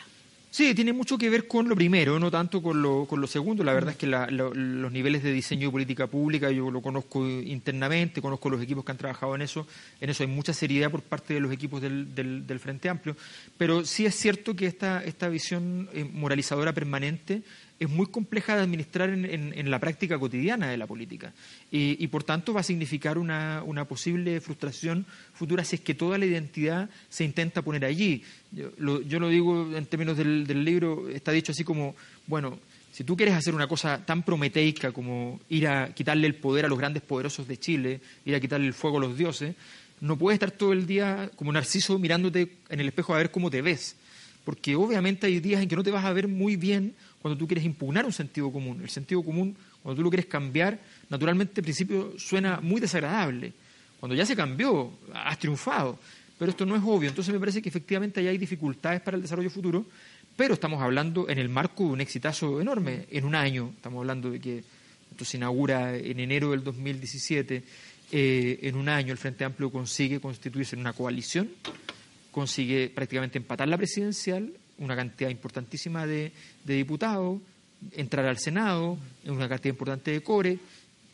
Sí, 0.57 0.75
tiene 0.75 0.95
mucho 0.95 1.19
que 1.19 1.29
ver 1.29 1.47
con 1.47 1.69
lo 1.69 1.77
primero, 1.77 2.19
no 2.19 2.31
tanto 2.31 2.63
con 2.63 2.81
lo, 2.81 3.05
con 3.05 3.21
lo 3.21 3.27
segundo. 3.27 3.63
La 3.63 3.75
verdad 3.75 3.91
es 3.91 3.99
que 3.99 4.07
los 4.07 4.91
niveles 4.91 5.23
de 5.23 5.31
diseño 5.31 5.69
de 5.69 5.73
política 5.73 6.07
pública 6.07 6.51
yo 6.51 6.71
lo 6.71 6.81
conozco 6.81 7.29
internamente, 7.29 8.23
conozco 8.23 8.49
los 8.49 8.63
equipos 8.63 8.83
que 8.83 8.93
han 8.93 8.97
trabajado 8.97 9.35
en 9.35 9.43
eso. 9.43 9.67
En 10.01 10.09
eso 10.09 10.23
hay 10.23 10.31
mucha 10.31 10.55
seriedad 10.55 10.91
por 10.91 11.03
parte 11.03 11.35
de 11.35 11.41
los 11.41 11.53
equipos 11.53 11.83
del, 11.83 12.15
del, 12.15 12.59
Frente 12.59 12.89
Amplio. 12.89 13.19
Pero 13.59 13.85
sí 13.85 14.07
es 14.07 14.15
cierto 14.15 14.57
que 14.57 14.65
esta, 14.65 15.05
esta 15.05 15.29
visión 15.29 15.91
eh, 15.93 16.05
moralizadora 16.11 16.73
permanente 16.73 17.43
es 17.79 17.91
muy 17.91 18.07
compleja 18.07 18.57
de 18.57 18.63
administrar 18.63 19.11
en, 19.11 19.71
la 19.71 19.79
práctica 19.79 20.19
cotidiana 20.19 20.71
de 20.71 20.77
la 20.77 20.87
política 20.87 21.33
y, 21.71 22.07
por 22.09 22.25
tanto 22.25 22.55
va 22.55 22.61
a 22.61 22.65
significar 22.65 23.19
una, 23.19 23.85
posible 23.89 24.41
frustración 24.41 25.05
futura 25.35 25.65
si 25.65 25.77
es 25.77 25.83
que 25.83 25.95
toda 25.95 26.19
la 26.19 26.27
identidad 26.27 26.89
se 27.09 27.25
intenta 27.25 27.63
poner 27.63 27.85
allí. 27.85 28.23
Yo 28.53 28.71
lo, 28.79 29.29
digo 29.29 29.77
en 29.77 29.87
términos 29.87 30.17
del, 30.17 30.65
libro, 30.65 31.09
está 31.09 31.33
dicho 31.33 31.53
así 31.53 31.65
como, 31.65 31.95
bueno, 32.27 32.59
si 32.93 33.05
tú 33.05 33.15
quieres 33.15 33.35
hacer 33.35 33.55
una 33.55 33.69
cosa 33.69 34.05
tan 34.07 34.23
prometeica 34.23 34.91
como 34.93 35.41
ir 35.51 35.69
a 35.69 35.93
quitarle 35.93 36.27
el 36.27 36.37
poder 36.37 36.65
a 36.65 36.69
los 36.69 36.79
grandes 36.79 37.03
poderosos 37.03 37.47
de 37.47 37.59
Chile, 37.59 38.01
ir 38.25 38.35
a 38.35 38.41
quitarle 38.41 38.67
el 38.67 38.75
fuego 38.75 38.97
a 38.97 39.01
los 39.01 39.19
dioses, 39.19 39.55
no 40.01 40.17
puedes 40.17 40.37
estar 40.37 40.51
todo 40.51 40.73
el 40.73 40.87
día 40.87 41.31
como 41.37 41.53
Narciso 41.53 41.99
mirándote 41.99 42.53
en 42.71 42.81
el 42.81 42.89
espejo 42.89 43.15
a 43.15 43.19
ver 43.19 43.31
cómo 43.31 43.51
te 43.51 43.61
ves, 43.61 43.97
porque 44.45 44.77
obviamente 44.77 45.27
hay 45.27 45.41
días 45.41 45.63
en 45.63 45.69
que 45.69 45.77
no 45.77 45.83
te 45.83 45.91
vas 45.91 46.05
a 46.05 46.13
ver 46.13 46.29
muy 46.29 46.57
bien 46.57 46.95
cuando 47.27 47.37
tú 47.37 47.49
quieres 47.49 47.65
impugnar 47.65 48.05
un 48.05 48.13
sentido 48.13 48.53
común. 48.53 48.81
El 48.81 48.89
sentido 48.89 49.21
común, 49.21 49.57
cuando 49.83 49.99
tú 49.99 50.05
lo 50.05 50.11
quieres 50.11 50.27
cambiar, 50.27 50.79
naturalmente 51.11 51.61
al 51.61 51.65
principio 51.65 52.13
suena 52.17 52.61
muy 52.61 52.81
desagradable. 52.81 53.53
Cuando 53.99 54.15
ya 54.15 54.25
se 54.25 54.37
cambió, 54.37 54.93
has 55.13 55.37
triunfado. 55.37 55.99
Pero 56.39 56.53
esto 56.53 56.65
no 56.65 56.77
es 56.77 56.83
obvio. 56.85 57.09
Entonces 57.09 57.35
me 57.35 57.41
parece 57.41 57.61
que 57.61 57.69
efectivamente 57.69 58.21
hay 58.21 58.39
dificultades 58.39 59.01
para 59.01 59.17
el 59.17 59.23
desarrollo 59.23 59.51
futuro, 59.51 59.85
pero 60.37 60.55
estamos 60.55 60.81
hablando 60.81 61.29
en 61.29 61.39
el 61.39 61.49
marco 61.49 61.83
de 61.83 61.91
un 61.91 62.01
exitazo 62.01 62.61
enorme. 62.61 63.07
En 63.11 63.25
un 63.25 63.35
año, 63.35 63.73
estamos 63.75 63.99
hablando 63.99 64.31
de 64.31 64.39
que 64.39 64.63
esto 65.11 65.25
se 65.25 65.37
inaugura 65.37 65.97
en 65.97 66.21
enero 66.21 66.53
del 66.53 66.63
2017. 66.63 67.65
Eh, 68.13 68.61
en 68.63 68.77
un 68.77 68.89
año 68.89 69.11
el 69.11 69.19
Frente 69.19 69.45
Amplio 69.45 69.73
consigue 69.73 70.21
constituirse 70.21 70.77
en 70.77 70.81
una 70.83 70.93
coalición, 70.93 71.51
consigue 72.31 72.89
prácticamente 72.89 73.39
empatar 73.39 73.67
la 73.67 73.77
presidencial, 73.77 74.53
una 74.79 74.97
cantidad 74.97 75.31
importantísima 75.31 76.07
de, 76.07 76.33
diputados, 76.65 77.41
entrar 77.93 78.27
al 78.27 78.39
Senado, 78.39 78.99
en 79.25 79.33
una 79.33 79.49
cantidad 79.49 79.75
importante 79.75 80.11
de 80.11 80.23
core, 80.23 80.59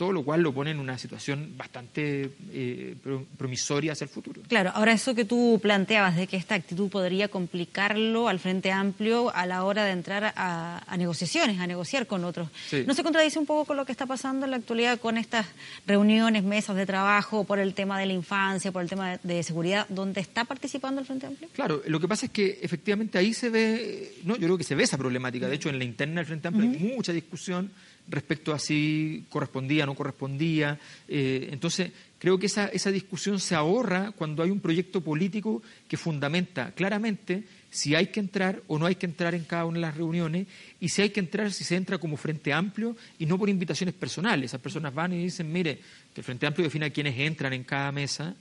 todo 0.02 0.11
lo 0.11 0.25
cual 0.25 0.42
lo 0.42 0.52
pone 0.52 0.73
en 0.73 0.80
una 0.80 0.99
situación 0.99 1.54
bastante 1.56 2.28
eh, 2.50 2.97
promisoria 3.38 3.92
hacia 3.92 4.06
el 4.06 4.11
futuro. 4.11 4.42
Claro, 4.49 4.73
ahora 4.75 4.90
eso 4.90 5.14
que 5.14 5.25
tú 5.25 5.61
planteabas 5.62 6.16
de 6.16 6.26
que 6.26 6.37
esta 6.37 6.56
actitud 6.56 6.90
podría 6.90 7.28
complicarlo 7.28 8.26
al 8.26 8.40
Frente 8.40 8.73
Amplio 8.73 9.32
a 9.32 9.47
la 9.47 9.62
hora 9.62 9.85
de 9.85 9.92
entrar 9.92 10.32
a, 10.35 10.97
negociaciones, 10.99 11.61
a 11.61 11.68
negociar 11.68 12.09
con 12.09 12.25
otros. 12.25 12.49
¿No 12.85 12.94
se 12.94 13.04
contradice 13.04 13.38
un 13.38 13.47
poco 13.47 13.64
con 13.64 13.76
lo 13.76 13.85
que 13.85 13.92
está 13.92 14.04
pasando 14.06 14.44
en 14.44 14.50
la 14.50 14.56
actualidad 14.56 14.99
con 14.99 15.18
estas 15.18 15.47
reuniones, 15.87 16.42
mesas 16.42 16.75
de 16.75 16.85
trabajo 16.85 17.44
por 17.44 17.61
el 17.61 17.73
tema 17.73 17.97
de 18.00 18.06
la 18.06 18.12
infancia, 18.12 18.73
por 18.73 18.82
el 18.82 18.88
tema 18.88 19.21
de, 19.23 19.42
seguridad, 19.44 19.87
donde 19.88 20.21
está 20.21 20.44
participando 20.44 21.00
el 21.00 21.06
Frente 21.06 21.28
Amplio? 21.28 21.49
Claro, 21.52 21.80
lo 21.87 22.00
que 22.00 22.09
pasa 22.09 22.26
es 22.26 22.32
que 22.32 22.59
efectivamente 22.61 23.18
ahí 23.18 23.32
se 23.35 23.50
ve, 23.50 24.16
no, 24.25 24.35
yo 24.35 24.49
creo 24.49 24.59
que 24.59 24.64
se 24.64 24.75
ve 24.75 24.82
esa 24.82 24.99
problemática. 24.99 25.47
De 25.47 25.54
hecho, 25.54 25.68
en 25.68 25.78
la 25.78 25.85
interna 25.85 26.16
del 26.16 26.26
Frente 26.26 26.49
Amplio 26.49 26.68
hay 26.68 26.76
mucha 26.97 27.12
discusión 27.12 27.71
respecto 28.09 28.52
a 28.52 28.59
si 28.59 29.25
correspondía 29.28 29.85
o 29.85 29.87
no 29.87 29.94
correspondía. 29.94 30.78
Eh, 31.09 31.49
entonces, 31.52 31.92
creo 32.18 32.38
que 32.38 32.47
esa, 32.47 32.66
esa 32.66 32.90
discusión 32.90 33.40
se 33.40 33.54
ahorra 33.54 34.12
cuando 34.12 34.42
hay 34.42 34.50
un 34.50 34.61
proyecto 34.61 35.00
político 35.00 35.62
que 35.88 35.97
fundamenta 35.97 36.73
claramente 36.73 37.44
si 37.71 37.94
hay 37.94 38.09
que 38.09 38.21
entrar 38.21 38.62
o 38.66 38.78
no 38.78 38.85
hay 38.85 38.97
que 38.97 39.06
entrar 39.06 39.35
en 39.35 39.44
cada 39.44 39.64
una 39.64 39.78
de 39.78 39.82
las 39.82 39.97
reuniones 39.97 40.47
y 40.78 40.90
si 40.90 41.00
hay 41.00 41.11
que 41.11 41.21
entrar, 41.21 41.50
si 41.52 41.64
se 41.64 41.75
entra 41.75 41.97
como 41.97 42.18
Frente 42.18 42.52
Amplio 42.52 42.94
y 43.18 43.25
no 43.25 43.38
por 43.38 43.49
invitaciones 43.49 43.94
personales. 43.94 44.50
Esas 44.50 44.61
personas 44.61 44.94
van 44.94 45.14
y 45.14 45.25
dicen, 45.25 45.50
mire, 45.50 45.78
que 46.14 46.21
el 46.21 46.25
Frente 46.25 46.47
Amplio 46.47 46.64
defina 46.64 46.90
quiénes 46.90 47.18
entran 47.18 47.54
en 47.54 47.64
cada 47.64 47.90
mesa 47.90 48.37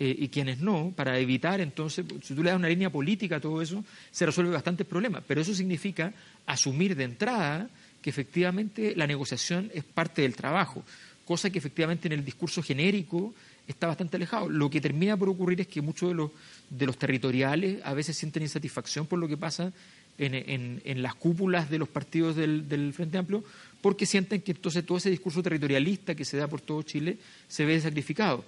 eh, 0.00 0.16
y 0.18 0.28
quienes 0.28 0.58
no, 0.58 0.92
para 0.94 1.18
evitar 1.18 1.60
entonces, 1.60 2.04
si 2.22 2.34
tú 2.34 2.42
le 2.42 2.50
das 2.50 2.58
una 2.58 2.68
línea 2.68 2.90
política 2.90 3.36
a 3.36 3.40
todo 3.40 3.62
eso, 3.62 3.84
se 4.10 4.26
resuelve 4.26 4.52
bastantes 4.52 4.86
problemas. 4.86 5.22
Pero 5.26 5.40
eso 5.40 5.54
significa 5.54 6.12
asumir 6.44 6.96
de 6.96 7.04
entrada 7.04 7.70
que 8.02 8.10
efectivamente 8.10 8.94
la 8.96 9.06
negociación 9.06 9.70
es 9.72 9.84
parte 9.84 10.22
del 10.22 10.34
trabajo, 10.34 10.84
cosa 11.24 11.50
que 11.50 11.58
efectivamente 11.58 12.08
en 12.08 12.12
el 12.12 12.24
discurso 12.24 12.62
genérico 12.62 13.34
está 13.66 13.86
bastante 13.86 14.16
alejado. 14.16 14.48
Lo 14.48 14.68
que 14.68 14.80
termina 14.80 15.16
por 15.16 15.28
ocurrir 15.28 15.60
es 15.60 15.68
que 15.68 15.80
muchos 15.80 16.10
de 16.10 16.14
los, 16.14 16.30
de 16.68 16.86
los 16.86 16.98
territoriales 16.98 17.80
a 17.84 17.94
veces 17.94 18.16
sienten 18.16 18.42
insatisfacción 18.42 19.06
por 19.06 19.18
lo 19.18 19.28
que 19.28 19.36
pasa 19.36 19.72
en, 20.18 20.82
en, 20.84 21.02
las 21.02 21.14
cúpulas 21.14 21.70
de 21.70 21.78
los 21.78 21.88
partidos 21.88 22.36
del, 22.36 22.68
del, 22.68 22.92
Frente 22.92 23.18
Amplio, 23.18 23.42
porque 23.80 24.06
sienten 24.06 24.42
que 24.42 24.52
entonces 24.52 24.84
todo 24.84 24.98
ese 24.98 25.10
discurso 25.10 25.42
territorialista 25.42 26.14
que 26.14 26.24
se 26.24 26.36
da 26.36 26.46
por 26.46 26.60
todo 26.60 26.82
Chile 26.82 27.16
se 27.48 27.64
ve 27.64 27.80
sacrificado. 27.80 28.44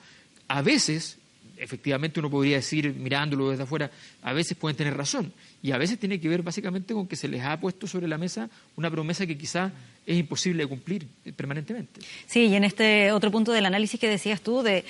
A 0.46 0.62
veces, 0.62 1.16
efectivamente 1.56 2.20
uno 2.20 2.30
podría 2.30 2.56
decir, 2.56 2.92
mirándolo 2.94 3.50
desde 3.50 3.64
afuera, 3.64 3.90
a 4.22 4.32
veces 4.32 4.56
pueden 4.56 4.76
tener 4.76 4.96
razón. 4.96 5.32
Y 5.62 5.72
a 5.72 5.78
veces 5.78 5.98
tiene 5.98 6.20
que 6.20 6.28
ver 6.28 6.42
básicamente 6.42 6.94
con 6.94 7.06
que 7.06 7.16
se 7.16 7.28
les 7.28 7.42
ha 7.42 7.58
puesto 7.58 7.86
sobre 7.86 8.08
la 8.08 8.18
mesa 8.18 8.50
una 8.76 8.90
promesa 8.90 9.26
que 9.26 9.38
quizá 9.38 9.72
es 10.06 10.18
imposible 10.18 10.64
de 10.64 10.68
cumplir 10.68 11.06
permanentemente. 11.36 12.00
Sí, 12.26 12.46
y 12.46 12.54
en 12.54 12.64
este 12.64 13.12
otro 13.12 13.30
punto 13.30 13.52
del 13.52 13.66
análisis 13.66 13.98
que 13.98 14.08
decías 14.08 14.40
tú 14.40 14.62
de 14.62 14.84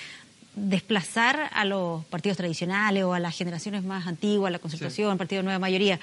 desplazar 0.56 1.50
a 1.52 1.64
los 1.64 2.04
partidos 2.06 2.36
tradicionales 2.36 3.04
o 3.04 3.14
a 3.14 3.20
las 3.20 3.36
generaciones 3.36 3.84
más 3.84 4.06
antiguas, 4.06 4.52
la 4.52 4.58
concertación, 4.58 5.18
partido 5.18 5.40
de 5.40 5.44
nueva 5.44 5.58
mayoría, 5.58 5.98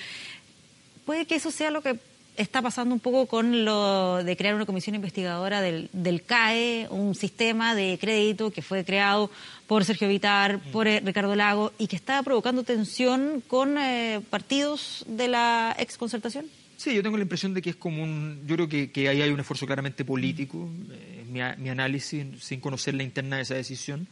puede 1.06 1.26
que 1.26 1.36
eso 1.36 1.52
sea 1.52 1.72
lo 1.72 1.82
que 1.82 2.00
está 2.42 2.62
pasando 2.62 2.94
un 2.94 3.00
poco 3.00 3.26
con 3.26 3.66
lo 3.66 4.24
de 4.24 4.36
crear 4.36 4.56
una 4.56 4.66
comisión 4.66 4.96
investigadora 4.96 5.62
del, 5.62 5.90
del 5.94 6.24
CAE, 6.24 6.88
un 6.90 7.16
sistema 7.16 7.76
de 7.76 7.98
crédito 8.00 8.52
que 8.52 8.62
fue 8.62 8.84
creado 8.84 9.30
por 9.68 9.86
Sergio 9.86 10.08
Vitar, 10.08 10.60
por 10.72 10.88
eh, 10.88 11.00
Ricardo 11.00 11.36
Lago, 11.36 11.72
y 11.78 11.88
que 11.88 11.96
está 11.96 12.22
provocando 12.24 12.64
tensión 12.64 13.42
con 13.48 13.78
eh, 13.78 14.20
partidos 14.30 15.06
de 15.08 15.30
la 15.30 15.76
exconcertación? 15.80 16.46
Sí, 16.76 16.94
yo 16.94 17.04
tengo 17.04 17.16
la 17.16 17.24
impresión 17.24 17.54
de 17.54 17.62
que 17.62 17.70
es 17.70 17.76
como 17.76 18.04
un. 18.04 18.42
Yo 18.48 18.56
creo 18.56 18.68
que, 18.68 18.92
que 18.92 19.08
ahí 19.08 19.22
hay 19.22 19.30
un 19.30 19.40
esfuerzo 19.40 19.66
claramente 19.66 20.04
político. 20.04 20.70
Eh, 20.92 21.24
mi, 21.30 21.40
mi, 21.64 21.70
análisis, 21.70 22.26
sin 22.40 22.60
conocer 22.60 22.96
la 22.96 23.04
interna 23.04 23.38
de 23.38 23.44
esa 23.44 23.56
decisión, 23.56 24.08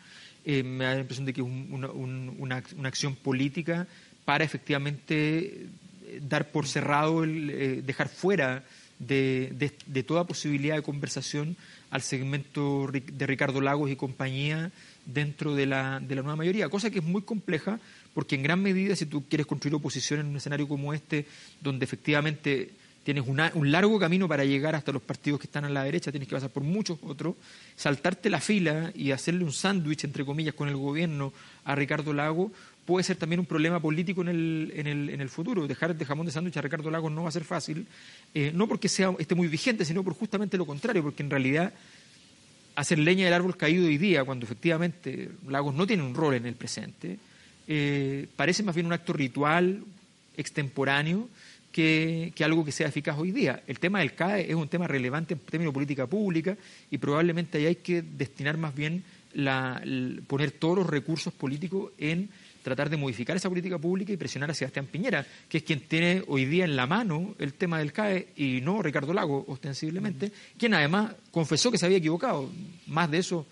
me 0.45 0.85
da 0.85 0.93
la 0.93 1.01
impresión 1.01 1.25
de 1.25 1.33
que 1.33 1.41
es 1.41 1.47
una, 1.47 1.89
una, 1.89 2.63
una 2.77 2.87
acción 2.87 3.15
política 3.15 3.87
para 4.23 4.43
efectivamente 4.43 5.67
dar 6.21 6.51
por 6.51 6.67
cerrado, 6.67 7.23
el, 7.23 7.49
eh, 7.49 7.81
dejar 7.85 8.09
fuera 8.09 8.63
de, 8.99 9.71
de, 9.87 10.03
toda 10.03 10.25
posibilidad 10.25 10.75
de 10.75 10.81
conversación 10.81 11.55
al 11.89 12.01
segmento 12.01 12.89
de 12.91 13.27
Ricardo 13.27 13.61
Lagos 13.61 13.89
y 13.89 13.95
compañía 13.95 14.71
dentro 15.05 15.55
de 15.55 15.65
la, 15.65 15.99
de 15.99 16.15
la 16.15 16.21
nueva 16.21 16.35
mayoría, 16.35 16.69
cosa 16.69 16.89
que 16.89 16.99
es 16.99 17.05
muy 17.05 17.21
compleja 17.21 17.79
porque 18.13 18.35
en 18.35 18.43
gran 18.43 18.61
medida 18.61 18.95
si 18.95 19.05
tú 19.05 19.23
quieres 19.27 19.47
construir 19.47 19.75
oposición 19.75 20.19
en 20.19 20.27
un 20.27 20.37
escenario 20.37 20.67
como 20.67 20.93
este, 20.93 21.25
donde 21.61 21.85
efectivamente 21.85 22.71
tienes 23.03 23.25
un 23.27 23.71
largo 23.71 23.97
camino 23.97 24.27
para 24.27 24.45
llegar 24.45 24.75
hasta 24.75 24.91
los 24.91 25.01
partidos 25.01 25.39
que 25.39 25.47
están 25.47 25.65
a 25.65 25.69
la 25.69 25.83
derecha, 25.83 26.11
tienes 26.11 26.27
que 26.27 26.35
pasar 26.35 26.51
por 26.51 26.63
muchos 26.63 26.99
otros, 27.01 27.35
saltarte 27.75 28.29
la 28.29 28.39
fila 28.39 28.91
y 28.93 29.11
hacerle 29.11 29.45
un 29.45 29.53
sándwich, 29.53 30.03
entre 30.03 30.25
comillas, 30.25 30.53
con 30.53 30.67
el 30.67 30.75
gobierno 30.75 31.33
a 31.63 31.75
Ricardo 31.75 32.13
Lago, 32.13 32.51
puede 32.85 33.03
ser 33.03 33.17
también 33.17 33.39
un 33.39 33.45
problema 33.45 33.79
político 33.79 34.21
en 34.21 34.29
el, 34.29 34.73
en 34.75 34.87
el, 34.87 35.09
en 35.09 35.21
el 35.21 35.29
futuro. 35.29 35.67
Dejar 35.67 35.95
de 35.95 36.05
jamón 36.05 36.25
de 36.25 36.31
sándwich 36.31 36.57
a 36.57 36.61
Ricardo 36.61 36.89
Lagos 36.89 37.11
no 37.11 37.23
va 37.23 37.29
a 37.29 37.31
ser 37.31 37.43
fácil, 37.43 37.85
eh, 38.33 38.51
no 38.53 38.67
porque 38.67 38.89
sea, 38.89 39.13
esté 39.19 39.35
muy 39.35 39.47
vigente, 39.47 39.85
sino 39.85 40.03
por 40.03 40.13
justamente 40.13 40.57
lo 40.57 40.65
contrario, 40.65 41.03
porque 41.03 41.23
en 41.23 41.29
realidad 41.29 41.73
hacer 42.75 42.99
leña 42.99 43.25
del 43.25 43.33
árbol 43.33 43.57
caído 43.57 43.85
hoy 43.85 43.97
día, 43.97 44.23
cuando 44.23 44.45
efectivamente 44.45 45.29
Lagos 45.47 45.75
no 45.75 45.85
tiene 45.85 46.03
un 46.03 46.15
rol 46.15 46.35
en 46.35 46.45
el 46.45 46.55
presente, 46.55 47.17
eh, 47.67 48.27
parece 48.35 48.63
más 48.63 48.73
bien 48.73 48.87
un 48.87 48.93
acto 48.93 49.13
ritual, 49.13 49.83
extemporáneo, 50.37 51.29
que, 51.71 52.31
que, 52.33 52.43
algo 52.43 52.65
que 52.65 52.71
sea 52.71 52.87
eficaz 52.87 53.17
hoy 53.19 53.31
día. 53.31 53.61
El 53.67 53.79
tema 53.79 53.99
del 53.99 54.15
CAE 54.15 54.49
es 54.49 54.55
un 54.55 54.67
tema 54.67 54.87
relevante 54.87 55.35
en 55.35 55.39
términos 55.39 55.71
de 55.71 55.75
política 55.75 56.07
pública 56.07 56.57
y 56.89 56.97
probablemente 56.97 57.59
ahí 57.59 57.67
hay 57.67 57.75
que 57.75 58.01
destinar 58.01 58.57
más 58.57 58.73
bien 58.73 59.03
la, 59.33 59.81
poner 60.27 60.51
todos 60.51 60.77
los 60.77 60.87
recursos 60.87 61.33
políticos 61.33 61.91
en 61.97 62.29
tratar 62.63 62.89
de 62.89 62.97
modificar 62.97 63.35
esa 63.35 63.49
política 63.49 63.77
pública 63.77 64.11
y 64.11 64.17
presionar 64.17 64.51
a 64.51 64.53
Sebastián 64.53 64.85
Piñera, 64.85 65.25
que 65.47 65.59
es 65.59 65.63
quien 65.63 65.81
tiene 65.81 66.23
hoy 66.27 66.45
día 66.45 66.65
en 66.65 66.75
la 66.75 66.87
mano 66.87 67.35
el 67.39 67.53
tema 67.53 67.79
del 67.79 67.91
CAE 67.91 68.29
y 68.35 68.61
no 68.61 68.81
Ricardo 68.81 69.13
Lago, 69.13 69.45
ostensiblemente, 69.47 70.31
quien 70.57 70.73
además 70.73 71.13
confesó 71.31 71.71
que 71.71 71.77
se 71.77 71.85
había 71.85 71.97
equivocado. 71.97 72.49
Más 72.87 73.09
de 73.09 73.19
eso, 73.19 73.45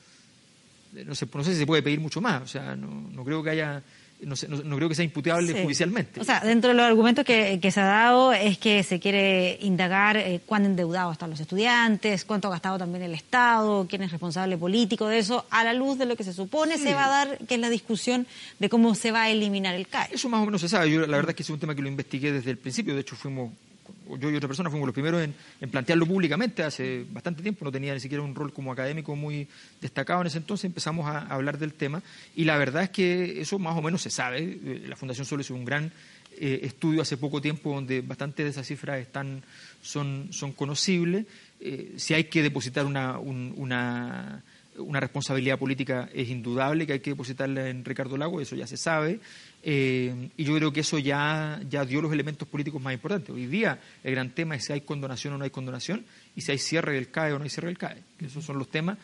no 1.06 1.16
sé, 1.16 1.28
no 1.34 1.44
sé 1.44 1.54
si 1.54 1.60
se 1.60 1.66
puede 1.66 1.84
pedir 1.84 2.00
mucho 2.00 2.22
más. 2.22 2.42
O 2.42 2.48
sea, 2.48 2.76
no, 2.76 3.10
no 3.12 3.24
creo 3.24 3.44
que 3.44 3.52
haya 3.52 3.82
no, 4.22 4.36
no, 4.64 4.76
creo 4.78 4.90
que 4.90 4.96
sea 4.96 5.06
imputable 5.06 5.62
judicialmente. 5.62 6.20
O 6.20 6.24
sea, 6.24 6.40
dentro 6.40 6.70
de 6.70 6.76
los 6.76 6.86
argumentos 6.86 7.24
que, 7.24 7.60
se 7.72 7.80
ha 7.80 7.86
dado 7.86 8.34
es 8.34 8.58
que 8.58 8.82
se 8.84 9.00
quiere 9.00 9.60
indagar 9.62 10.18
eh, 10.18 10.42
cuán 10.46 10.66
endeudados 10.66 11.14
están 11.14 11.30
los 11.30 11.40
estudiantes, 11.40 12.26
cuánto 12.26 12.48
ha 12.48 12.52
gastado 12.52 12.78
también 12.78 13.04
el 13.04 13.14
Estado, 13.14 13.86
quién 13.88 14.02
es 14.02 14.12
responsable 14.12 14.58
político 14.58 15.08
de 15.08 15.20
eso, 15.20 15.46
a 15.50 15.64
la 15.64 15.74
luz 15.74 15.98
de 15.98 16.06
lo 16.06 16.16
que 16.16 16.24
se 16.24 16.34
supone 16.34 16.78
se 16.78 16.94
va 16.94 17.06
a 17.06 17.10
dar, 17.10 17.38
que 17.40 17.56
es 17.56 17.62
la 17.62 17.70
discusión 17.70 18.26
de 18.60 18.70
cómo 18.70 18.96
se 18.96 19.12
va 19.12 19.24
a 19.24 19.30
eliminar 19.30 19.76
el 19.76 19.88
CAE. 19.88 20.10
Eso 20.14 20.30
más 20.30 20.42
o 20.42 20.46
menos 20.46 20.62
se 20.62 20.70
sabe. 20.70 20.90
Yo 20.92 21.06
la 21.06 21.18
verdad 21.18 21.32
es 21.32 21.36
que 21.36 21.44
es 21.44 21.50
un 21.50 21.60
tema 21.60 21.76
que 21.76 21.82
lo 21.82 21.88
investigué 21.88 22.32
desde 22.32 22.52
el 22.52 22.58
principio. 22.58 22.96
De 22.96 23.02
hecho, 23.02 23.16
fuimos 23.16 23.52
yo 24.20 24.30
y 24.30 24.36
otra 24.36 24.48
persona 24.48 24.70
fuimos 24.70 24.88
los 24.88 24.94
primeros 24.94 25.22
en, 25.22 25.70
plantearlo 25.70 26.06
públicamente 26.06 26.64
hace 26.64 27.06
bastante 27.10 27.42
tiempo, 27.42 27.66
no 27.66 27.72
tenía 27.72 27.94
ni 27.94 28.00
siquiera 28.00 28.24
un 28.24 28.36
rol 28.36 28.54
como 28.54 28.72
académico 28.72 29.16
muy 29.16 29.48
destacado 29.82 30.22
en 30.22 30.28
ese 30.28 30.38
entonces, 30.38 30.66
empezamos 30.66 31.08
a, 31.08 31.28
hablar 31.28 31.58
del 31.58 31.74
tema 31.74 32.02
y 32.36 32.46
la 32.46 32.58
verdad 32.58 32.84
es 32.84 32.90
que 32.90 33.42
eso 33.42 33.60
más 33.60 33.78
o 33.78 33.82
menos 33.82 34.02
se 34.02 34.10
sabe. 34.10 34.40
Eh, 34.40 34.86
la 34.88 34.96
Fundación 34.96 35.26
Sol 35.26 35.42
hizo 35.42 35.54
un 35.54 35.66
gran 35.66 35.92
eh, 36.40 36.60
estudio 36.64 37.02
hace 37.02 37.18
poco 37.18 37.42
tiempo 37.42 37.74
donde 37.74 38.02
bastantes 38.02 38.46
de 38.46 38.52
esas 38.52 38.68
cifras 38.68 39.00
están, 39.00 39.44
son, 39.82 40.28
son 40.32 40.54
conocibles. 40.54 41.26
Eh, 41.60 41.94
si 41.98 42.14
hay 42.14 42.26
que 42.26 42.44
depositar 42.44 42.86
una, 42.86 43.18
una 43.18 44.44
una 44.78 45.00
responsabilidad 45.00 45.58
política 45.58 46.10
es 46.14 46.30
indudable 46.30 46.86
que 46.86 46.94
hay 46.94 47.00
que 47.00 47.12
depositarla 47.12 47.70
en 47.70 47.84
Ricardo 47.84 48.18
Lago, 48.18 48.42
eso 48.42 48.56
ya 48.56 48.68
se 48.68 48.78
sabe. 48.78 49.20
Eh, 49.70 50.30
y 50.38 50.46
yo 50.46 50.56
creo 50.56 50.72
que 50.72 50.80
eso 50.80 50.98
ya, 50.98 51.60
ya 51.70 51.84
dio 51.84 52.02
los 52.02 52.14
elementos 52.14 52.48
políticos 52.48 52.82
más 52.82 52.94
importantes. 52.94 53.36
Hoy 53.36 53.48
día 53.48 53.78
el 54.02 54.12
gran 54.14 54.30
tema 54.30 54.56
es 54.56 54.64
si 54.64 54.72
hay 54.72 54.80
condonación 54.80 55.34
o 55.34 55.38
no 55.38 55.44
hay 55.44 55.50
condonación 55.50 56.06
y 56.38 56.42
si 56.42 56.54
hay 56.54 56.58
cierre 56.58 56.94
del 56.94 57.12
CAE 57.12 57.34
o 57.34 57.38
no 57.38 57.44
hay 57.44 57.50
cierre 57.50 57.68
del 57.68 57.78
CAE. 57.78 58.02
Esos 58.22 58.46
son 58.46 58.60
los 58.60 58.70
temas 58.72 58.98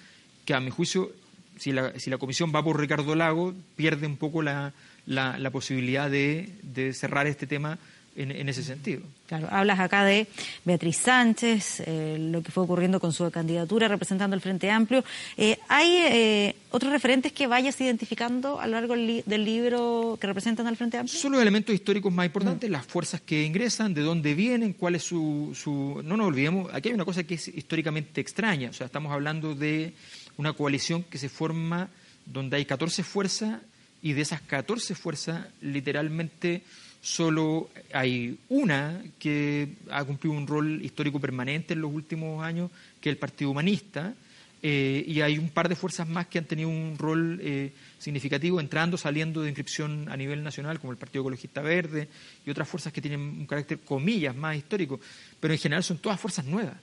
que, 0.45 0.53
a 0.53 0.61
mi 0.61 0.69
juicio, 0.69 1.11
si 1.57 1.73
la, 1.73 1.99
si 1.99 2.09
la 2.09 2.17
comisión 2.17 2.53
va 2.55 2.63
por 2.63 2.79
Ricardo 2.79 3.13
Lago, 3.13 3.53
pierde 3.75 4.07
un 4.07 4.15
poco 4.15 4.41
la, 4.41 4.71
la, 5.05 5.51
posibilidad 5.51 6.09
de, 6.09 6.55
de 6.61 6.93
cerrar 6.93 7.27
este 7.27 7.45
tema 7.45 7.77
en, 8.15 8.49
ese 8.49 8.63
sentido. 8.63 9.01
Claro, 9.27 9.47
hablas 9.49 9.79
acá 9.79 10.05
de 10.05 10.27
Beatriz 10.65 10.97
Sánchez, 10.97 11.81
eh, 11.85 12.17
lo 12.19 12.43
que 12.43 12.51
fue 12.51 12.63
ocurriendo 12.63 12.99
con 12.99 13.11
su 13.11 13.29
candidatura 13.31 13.87
representando 13.87 14.35
el 14.35 14.41
Frente 14.41 14.69
Amplio. 14.69 15.03
Eh, 15.37 15.57
¿Hay 15.67 15.89
eh, 15.95 16.55
otros 16.71 16.91
referentes 16.91 17.31
que 17.31 17.47
vayas 17.47 17.79
identificando 17.81 18.59
a 18.59 18.67
lo 18.67 18.73
largo 18.73 18.95
del 18.95 19.45
libro 19.45 20.17
que 20.21 20.27
representan 20.27 20.67
al 20.67 20.77
Frente 20.77 20.97
Amplio? 20.97 21.19
Son 21.19 21.31
los 21.31 21.41
elementos 21.41 21.73
históricos 21.73 22.13
más 22.13 22.25
importantes, 22.25 22.69
las 22.69 22.85
fuerzas 22.85 23.21
que 23.21 23.43
ingresan, 23.43 23.93
de 23.93 24.01
dónde 24.01 24.35
vienen, 24.35 24.73
cuál 24.73 24.95
es 24.95 25.03
su, 25.03 25.51
su... 25.55 26.01
No 26.03 26.17
nos 26.17 26.27
olvidemos, 26.27 26.73
aquí 26.73 26.89
hay 26.89 26.95
una 26.95 27.05
cosa 27.05 27.23
que 27.23 27.35
es 27.35 27.47
históricamente 27.47 28.21
extraña, 28.21 28.69
o 28.69 28.73
sea, 28.73 28.85
estamos 28.85 29.11
hablando 29.11 29.55
de 29.55 29.93
una 30.37 30.53
coalición 30.53 31.03
que 31.03 31.17
se 31.17 31.29
forma 31.29 31.89
donde 32.25 32.57
hay 32.57 32.65
14 32.65 33.03
fuerzas 33.03 33.59
y 34.01 34.13
de 34.13 34.21
esas 34.21 34.41
14 34.41 34.95
fuerzas, 34.95 35.47
literalmente 35.61 36.61
solo 37.03 37.69
hay 37.91 38.39
una 38.47 39.03
que 39.19 39.73
ha 39.91 40.05
cumplido 40.05 40.37
un 40.37 40.47
rol 40.47 40.81
histórico 40.81 41.19
permanente 41.19 41.73
en 41.73 41.81
los 41.81 41.91
últimos 41.91 42.43
años, 42.43 42.71
que 43.01 43.09
es 43.09 43.13
el 43.13 43.19
Partido 43.19 43.51
Humanista, 43.51 44.13
eh, 44.61 45.03
y 45.05 45.19
hay 45.19 45.37
un 45.37 45.49
par 45.49 45.67
de 45.67 45.75
fuerzas 45.75 46.07
más 46.07 46.27
que 46.27 46.39
han 46.39 46.45
tenido 46.45 46.69
un 46.69 46.95
rol 46.97 47.41
eh, 47.43 47.73
significativo 47.99 48.61
entrando, 48.61 48.97
saliendo 48.97 49.41
de 49.41 49.49
inscripción 49.49 50.07
a 50.07 50.15
nivel 50.15 50.41
nacional, 50.41 50.79
como 50.79 50.93
el 50.93 50.97
Partido 50.97 51.23
Ecologista 51.23 51.61
Verde 51.61 52.07
y 52.45 52.49
otras 52.49 52.69
fuerzas 52.69 52.93
que 52.93 53.01
tienen 53.01 53.19
un 53.19 53.45
carácter, 53.47 53.79
comillas, 53.79 54.33
más 54.33 54.55
histórico, 54.55 55.01
pero 55.41 55.53
en 55.53 55.59
general 55.59 55.83
son 55.83 55.97
todas 55.97 56.17
fuerzas 56.17 56.45
nuevas. 56.45 56.77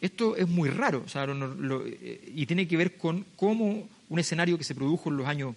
Esto 0.00 0.34
es 0.34 0.48
muy 0.48 0.68
raro 0.68 1.04
eh, 1.14 2.32
y 2.34 2.44
tiene 2.46 2.66
que 2.66 2.76
ver 2.76 2.96
con 2.96 3.24
cómo 3.36 3.88
un 4.08 4.18
escenario 4.18 4.58
que 4.58 4.64
se 4.64 4.74
produjo 4.74 5.10
en 5.10 5.16
los 5.16 5.28
años 5.28 5.54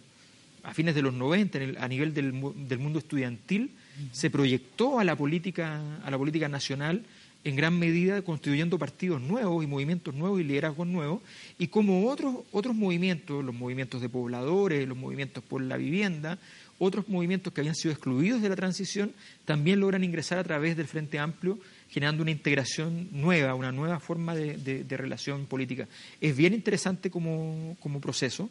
a 0.61 0.75
fines 0.75 0.93
de 0.93 1.01
los 1.01 1.15
90 1.15 1.59
a 1.79 1.87
nivel 1.87 2.13
del, 2.13 2.31
del 2.67 2.77
mundo 2.77 2.99
estudiantil 2.99 3.71
se 4.11 4.29
proyectó 4.29 4.99
a 4.99 5.03
la 5.03 5.15
política 5.15 5.81
a 6.03 6.11
la 6.11 6.17
política 6.17 6.47
nacional 6.47 7.03
en 7.43 7.55
gran 7.55 7.79
medida 7.79 8.21
constituyendo 8.23 8.77
partidos 8.77 9.21
nuevos 9.21 9.63
y 9.63 9.67
movimientos 9.67 10.13
nuevos 10.13 10.41
y 10.41 10.43
liderazgos 10.43 10.85
nuevos, 10.85 11.21
y 11.57 11.67
como 11.67 12.09
otros, 12.09 12.35
otros 12.51 12.75
movimientos, 12.75 13.43
los 13.43 13.55
movimientos 13.55 14.01
de 14.01 14.09
pobladores, 14.09 14.85
los 14.85 14.97
movimientos 14.97 15.43
por 15.43 15.61
la 15.61 15.77
vivienda, 15.77 16.39
otros 16.79 17.07
movimientos 17.07 17.53
que 17.53 17.61
habían 17.61 17.75
sido 17.75 17.93
excluidos 17.93 18.41
de 18.41 18.49
la 18.49 18.55
transición, 18.55 19.13
también 19.45 19.79
logran 19.79 20.03
ingresar 20.03 20.37
a 20.37 20.43
través 20.43 20.75
del 20.75 20.87
Frente 20.87 21.19
Amplio, 21.19 21.57
generando 21.89 22.21
una 22.21 22.31
integración 22.31 23.07
nueva, 23.13 23.55
una 23.55 23.71
nueva 23.71 23.99
forma 23.99 24.35
de, 24.35 24.85
relación 24.89 25.45
política. 25.45 25.87
Es 26.19 26.35
bien 26.35 26.53
interesante 26.53 27.09
como, 27.09 27.77
proceso, 28.01 28.49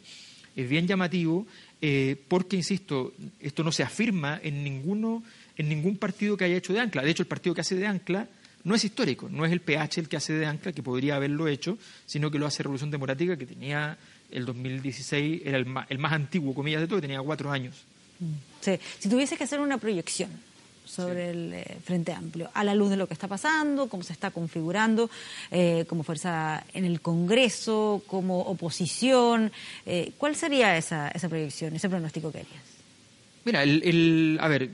es 0.57 0.67
bien 0.67 0.87
llamativo, 0.87 1.45
eh, 1.81 2.19
porque, 2.27 2.55
insisto, 2.55 3.13
esto 3.39 3.63
no 3.63 3.71
se 3.71 3.83
afirma 3.83 4.39
en, 4.43 4.63
ninguno, 4.63 5.23
en 5.55 5.69
ningún 5.69 5.97
partido 5.97 6.35
que 6.35 6.45
haya 6.45 6.57
hecho 6.57 6.73
de 6.73 6.79
ancla. 6.79 7.03
De 7.03 7.11
hecho, 7.11 7.21
el 7.21 7.27
partido 7.27 7.53
que 7.53 7.61
hace 7.61 7.75
de 7.75 7.85
ancla 7.85 8.27
no 8.63 8.73
es 8.73 8.83
histórico, 8.83 9.29
no 9.29 9.45
es 9.45 9.51
el 9.51 9.61
PH 9.61 10.01
el 10.01 10.09
que 10.09 10.17
hace 10.17 10.33
de 10.33 10.47
ancla, 10.47 10.73
que 10.73 10.81
podría 10.81 11.15
haberlo 11.15 11.47
hecho, 11.47 11.77
sino 12.07 12.31
que 12.31 12.39
lo 12.39 12.47
hace 12.47 12.63
Revolución 12.63 12.89
Democrática, 12.89 13.37
que 13.37 13.45
tenía 13.45 13.97
el 14.31 14.45
2016, 14.45 15.43
era 15.45 15.57
el 15.57 15.67
más, 15.67 15.85
el 15.89 15.99
más 15.99 16.11
antiguo, 16.11 16.55
comillas 16.55 16.81
de 16.81 16.87
todo, 16.87 16.97
que 16.97 17.07
tenía 17.07 17.21
cuatro 17.21 17.51
años. 17.51 17.75
Sí. 18.61 18.79
Si 18.97 19.07
tuviese 19.07 19.37
que 19.37 19.43
hacer 19.43 19.59
una 19.59 19.77
proyección 19.77 20.31
sobre 20.87 21.29
el 21.29 21.53
eh, 21.53 21.77
Frente 21.83 22.13
Amplio, 22.13 22.49
a 22.53 22.63
la 22.63 22.73
luz 22.73 22.89
de 22.89 22.97
lo 22.97 23.07
que 23.07 23.13
está 23.13 23.27
pasando, 23.27 23.87
cómo 23.87 24.03
se 24.03 24.13
está 24.13 24.31
configurando 24.31 25.09
eh, 25.51 25.85
como 25.87 26.03
fuerza 26.03 26.65
en 26.73 26.85
el 26.85 27.01
Congreso, 27.01 28.03
como 28.07 28.41
oposición, 28.41 29.51
eh, 29.85 30.11
¿cuál 30.17 30.35
sería 30.35 30.77
esa, 30.77 31.09
esa 31.09 31.29
proyección, 31.29 31.75
ese 31.75 31.89
pronóstico 31.89 32.31
que 32.31 32.39
harías? 32.39 32.63
Mira, 33.45 33.63
el, 33.63 34.37
a 34.41 34.47
ver, 34.47 34.69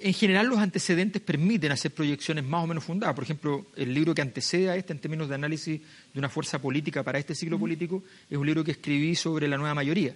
en 0.00 0.14
general 0.14 0.46
los 0.46 0.58
antecedentes 0.58 1.20
permiten 1.20 1.72
hacer 1.72 1.90
proyecciones 1.92 2.44
más 2.44 2.64
o 2.64 2.66
menos 2.66 2.84
fundadas. 2.84 3.14
Por 3.14 3.24
ejemplo, 3.24 3.66
el 3.76 3.92
libro 3.92 4.14
que 4.14 4.22
antecede 4.22 4.70
a 4.70 4.76
este 4.76 4.92
en 4.92 5.00
términos 5.00 5.28
de 5.28 5.34
análisis 5.34 5.80
de 6.12 6.18
una 6.18 6.28
fuerza 6.28 6.60
política 6.60 7.02
para 7.02 7.18
este 7.18 7.34
ciclo 7.34 7.58
político 7.58 8.02
es 8.30 8.38
un 8.38 8.46
libro 8.46 8.62
que 8.62 8.72
escribí 8.72 9.14
sobre 9.14 9.48
la 9.48 9.56
nueva 9.56 9.74
mayoría. 9.74 10.14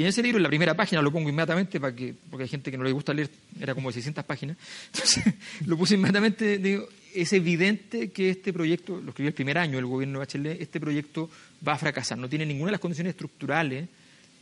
Y 0.00 0.04
en 0.04 0.08
ese 0.08 0.22
libro, 0.22 0.38
en 0.38 0.44
la 0.44 0.48
primera 0.48 0.72
página, 0.72 1.02
lo 1.02 1.12
pongo 1.12 1.28
inmediatamente, 1.28 1.78
para 1.78 1.94
que, 1.94 2.14
porque 2.30 2.44
hay 2.44 2.48
gente 2.48 2.70
que 2.70 2.78
no 2.78 2.84
le 2.84 2.90
gusta 2.90 3.12
leer, 3.12 3.28
era 3.60 3.74
como 3.74 3.90
de 3.90 3.92
600 3.92 4.24
páginas, 4.24 4.56
entonces 4.94 5.22
lo 5.66 5.76
puse 5.76 5.96
inmediatamente, 5.96 6.56
digo, 6.56 6.88
es 7.14 7.30
evidente 7.34 8.10
que 8.10 8.30
este 8.30 8.50
proyecto, 8.50 8.98
lo 8.98 9.10
escribí 9.10 9.28
el 9.28 9.34
primer 9.34 9.58
año 9.58 9.76
del 9.76 9.84
gobierno 9.84 10.14
de 10.14 10.18
Bachelet, 10.20 10.58
este 10.58 10.80
proyecto 10.80 11.28
va 11.68 11.74
a 11.74 11.76
fracasar, 11.76 12.16
no 12.16 12.30
tiene 12.30 12.46
ninguna 12.46 12.68
de 12.68 12.72
las 12.72 12.80
condiciones 12.80 13.10
estructurales 13.10 13.90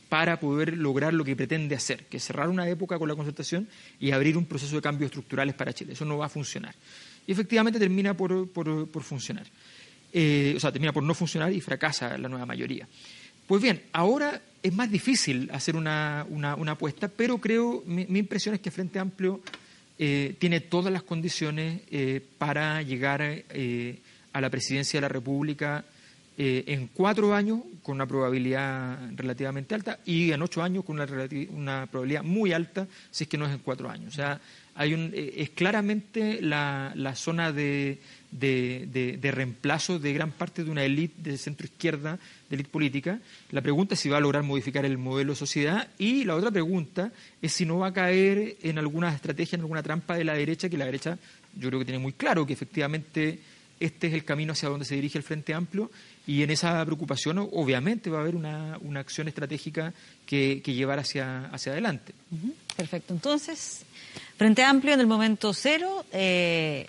para 0.08 0.38
poder 0.38 0.78
lograr 0.78 1.12
lo 1.12 1.24
que 1.24 1.34
pretende 1.34 1.74
hacer, 1.74 2.04
que 2.04 2.18
es 2.18 2.24
cerrar 2.24 2.48
una 2.48 2.68
época 2.68 2.96
con 2.96 3.08
la 3.08 3.16
concertación 3.16 3.66
y 3.98 4.12
abrir 4.12 4.36
un 4.36 4.44
proceso 4.44 4.76
de 4.76 4.82
cambios 4.82 5.08
estructurales 5.08 5.56
para 5.56 5.72
Chile. 5.72 5.94
Eso 5.94 6.04
no 6.04 6.18
va 6.18 6.26
a 6.26 6.28
funcionar. 6.28 6.72
Y 7.26 7.32
efectivamente 7.32 7.80
termina 7.80 8.16
por, 8.16 8.46
funcionar. 9.02 9.48
Eh, 10.12 10.54
o 10.56 10.60
sea, 10.60 10.70
termina 10.70 10.92
por 10.92 11.02
no 11.02 11.14
funcionar 11.14 11.52
y 11.52 11.60
fracasa 11.60 12.16
la 12.16 12.28
nueva 12.28 12.46
mayoría. 12.46 12.86
Pues 13.48 13.62
bien, 13.62 13.82
ahora 13.92 14.42
es 14.62 14.74
más 14.74 14.90
difícil 14.90 15.48
hacer 15.54 15.74
una, 15.74 16.26
apuesta, 16.66 17.08
pero 17.08 17.38
creo, 17.38 17.82
mi, 17.86 18.02
impresión 18.02 18.54
es 18.54 18.60
que 18.60 18.70
Frente 18.70 18.98
Amplio 18.98 19.40
eh, 19.98 20.36
tiene 20.38 20.60
todas 20.60 20.92
las 20.92 21.02
condiciones 21.02 21.80
eh, 21.90 22.20
para 22.36 22.82
llegar 22.82 23.22
a 23.22 24.40
la 24.40 24.50
presidencia 24.50 24.98
de 24.98 25.00
la 25.00 25.08
República 25.08 25.82
eh, 26.40 26.72
en 26.72 26.86
cuatro 26.94 27.34
años 27.34 27.62
con 27.82 27.96
una 27.96 28.06
probabilidad 28.06 29.10
relativamente 29.16 29.74
alta 29.74 29.98
y 30.04 30.30
en 30.30 30.40
ocho 30.40 30.62
años 30.62 30.84
con 30.84 31.00
una, 31.00 31.06
una 31.50 31.86
probabilidad 31.86 32.22
muy 32.22 32.52
alta 32.52 32.86
si 33.10 33.24
es 33.24 33.28
que 33.28 33.36
no 33.36 33.46
es 33.46 33.52
en 33.52 33.58
cuatro 33.58 33.90
años. 33.90 34.12
O 34.12 34.16
sea, 34.16 34.40
hay 34.76 34.94
un, 34.94 35.10
eh, 35.12 35.34
es 35.38 35.50
claramente 35.50 36.40
la, 36.40 36.94
zona 37.16 37.50
de, 37.50 37.98
de, 38.30 39.30
reemplazo 39.32 39.98
de 39.98 40.12
gran 40.12 40.30
parte 40.30 40.64
de 40.64 40.70
una 40.70 40.84
élite 40.84 41.30
de 41.30 41.38
centro 41.38 41.66
izquierda, 41.66 42.18
de 42.48 42.56
élite 42.56 42.70
política. 42.70 43.20
La 43.50 43.60
pregunta 43.60 43.94
es 43.94 44.00
si 44.00 44.08
va 44.08 44.18
a 44.18 44.20
lograr 44.20 44.42
modificar 44.42 44.84
el 44.84 44.98
modelo 44.98 45.32
de 45.32 45.38
sociedad 45.38 45.88
y 45.98 46.24
la 46.24 46.36
otra 46.36 46.50
pregunta 46.50 47.12
es 47.40 47.52
si 47.52 47.64
no 47.64 47.78
va 47.78 47.88
a 47.88 47.92
caer 47.92 48.56
en 48.62 48.78
alguna 48.78 49.14
estrategia, 49.14 49.56
en 49.56 49.62
alguna 49.62 49.82
trampa 49.82 50.16
de 50.16 50.24
la 50.24 50.34
derecha, 50.34 50.68
que 50.68 50.78
la 50.78 50.86
derecha 50.86 51.18
yo 51.56 51.68
creo 51.68 51.80
que 51.80 51.86
tiene 51.86 51.98
muy 51.98 52.12
claro 52.12 52.46
que 52.46 52.52
efectivamente 52.52 53.38
este 53.80 54.08
es 54.08 54.14
el 54.14 54.24
camino 54.24 54.52
hacia 54.52 54.68
donde 54.68 54.84
se 54.84 54.96
dirige 54.96 55.18
el 55.18 55.24
Frente 55.24 55.54
Amplio 55.54 55.90
y 56.26 56.42
en 56.42 56.50
esa 56.50 56.84
preocupación, 56.84 57.38
obviamente, 57.38 58.10
va 58.10 58.18
a 58.18 58.20
haber 58.20 58.34
una, 58.34 58.76
una 58.82 59.00
acción 59.00 59.28
estratégica 59.28 59.94
que, 60.26 60.60
llevar 60.60 60.98
hacia, 60.98 61.46
hacia 61.46 61.72
adelante. 61.72 62.12
Perfecto. 62.76 63.14
Entonces, 63.14 63.84
Frente 64.36 64.62
Amplio 64.62 64.92
en 64.92 65.00
el 65.00 65.06
momento 65.06 65.54
cero. 65.54 66.04
Eh, 66.12 66.86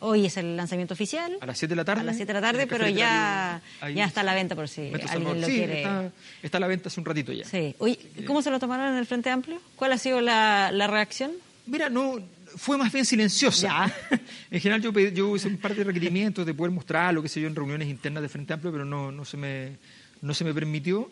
hoy 0.00 0.26
es 0.26 0.36
el 0.36 0.56
lanzamiento 0.56 0.94
oficial. 0.94 1.36
A 1.40 1.46
las 1.46 1.58
7 1.58 1.72
de 1.72 1.76
la 1.76 1.84
tarde. 1.84 2.00
A 2.02 2.04
las 2.04 2.16
7 2.16 2.32
de 2.32 2.40
la 2.40 2.46
tarde, 2.46 2.66
pero 2.66 2.88
ya, 2.88 3.60
ya 3.94 4.04
está 4.04 4.20
a 4.20 4.24
la 4.24 4.34
venta 4.34 4.54
por 4.54 4.68
si 4.68 4.92
alguien 5.08 5.40
lo 5.40 5.46
sí, 5.46 5.52
quiere. 5.52 5.78
Está, 5.78 6.12
está, 6.42 6.58
a 6.58 6.60
la 6.60 6.66
venta 6.66 6.88
hace 6.88 7.00
un 7.00 7.06
ratito 7.06 7.32
ya. 7.32 7.44
Sí. 7.44 7.74
Oye, 7.78 7.98
¿cómo 8.26 8.42
se 8.42 8.50
lo 8.50 8.58
tomaron 8.58 8.92
en 8.92 8.98
el 8.98 9.06
Frente 9.06 9.30
Amplio? 9.30 9.60
¿Cuál 9.76 9.92
ha 9.92 9.98
sido 9.98 10.20
la, 10.20 10.70
la 10.72 10.86
reacción? 10.86 11.32
Mira, 11.66 11.90
no, 11.90 12.18
fue 12.56 12.76
más 12.78 12.92
bien 12.92 13.04
silenciosa. 13.04 13.92
en 14.50 14.60
general 14.60 14.82
yo, 14.82 14.92
yo 14.92 15.36
hice 15.36 15.48
un 15.48 15.58
par 15.58 15.74
de 15.74 15.84
requerimientos 15.84 16.46
de 16.46 16.54
poder 16.54 16.72
mostrar 16.72 17.12
lo 17.14 17.22
que 17.22 17.28
sé 17.28 17.40
yo 17.40 17.48
en 17.48 17.54
reuniones 17.54 17.88
internas 17.88 18.22
de 18.22 18.28
Frente 18.28 18.52
Amplio, 18.52 18.72
pero 18.72 18.84
no, 18.84 19.12
no, 19.12 19.24
se, 19.24 19.36
me, 19.36 19.76
no 20.22 20.34
se 20.34 20.44
me 20.44 20.54
permitió. 20.54 21.10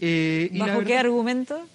Eh, 0.00 0.50
¿Bajo 0.54 0.82
qué 0.84 0.98
argumento? 0.98 1.66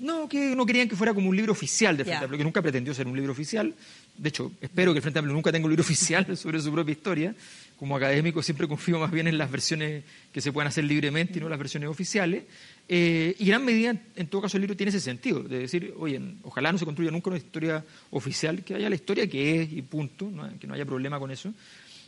No, 0.00 0.28
que 0.28 0.54
no 0.54 0.64
querían 0.64 0.88
que 0.88 0.94
fuera 0.94 1.12
como 1.12 1.28
un 1.28 1.36
libro 1.36 1.52
oficial 1.52 1.96
de 1.96 2.04
Frente 2.04 2.24
Amplio, 2.24 2.38
que 2.38 2.44
nunca 2.44 2.62
pretendió 2.62 2.94
ser 2.94 3.06
un 3.08 3.16
libro 3.16 3.32
oficial. 3.32 3.74
De 4.16 4.28
hecho, 4.28 4.52
espero 4.60 4.92
que 4.92 4.98
el 4.98 5.02
Frente 5.02 5.18
Amplio 5.18 5.34
nunca 5.34 5.50
tenga 5.50 5.64
un 5.64 5.70
libro 5.70 5.82
oficial 5.88 6.36
sobre 6.36 6.60
su 6.60 6.72
propia 6.72 6.92
historia. 6.92 7.34
Como 7.76 7.96
académico 7.96 8.42
siempre 8.42 8.66
confío 8.68 8.98
más 8.98 9.10
bien 9.10 9.28
en 9.28 9.38
las 9.38 9.50
versiones 9.50 10.04
que 10.32 10.40
se 10.40 10.52
puedan 10.52 10.68
hacer 10.68 10.84
libremente 10.84 11.38
y 11.38 11.42
no 11.42 11.48
las 11.48 11.58
versiones 11.58 11.88
oficiales. 11.88 12.44
Eh, 12.88 13.34
y 13.38 13.46
gran 13.46 13.64
medida, 13.64 13.94
en 14.16 14.26
todo 14.28 14.42
caso, 14.42 14.56
el 14.56 14.62
libro 14.62 14.76
tiene 14.76 14.90
ese 14.90 15.00
sentido, 15.00 15.42
de 15.42 15.60
decir, 15.60 15.94
oye, 15.98 16.20
ojalá 16.42 16.72
no 16.72 16.78
se 16.78 16.84
construya 16.84 17.10
nunca 17.10 17.30
una 17.30 17.38
historia 17.38 17.84
oficial, 18.10 18.64
que 18.64 18.74
haya 18.74 18.88
la 18.88 18.94
historia 18.94 19.28
que 19.28 19.62
es 19.62 19.72
y 19.72 19.82
punto, 19.82 20.30
que 20.60 20.66
no 20.66 20.74
haya 20.74 20.84
problema 20.84 21.18
con 21.18 21.30
eso. 21.30 21.52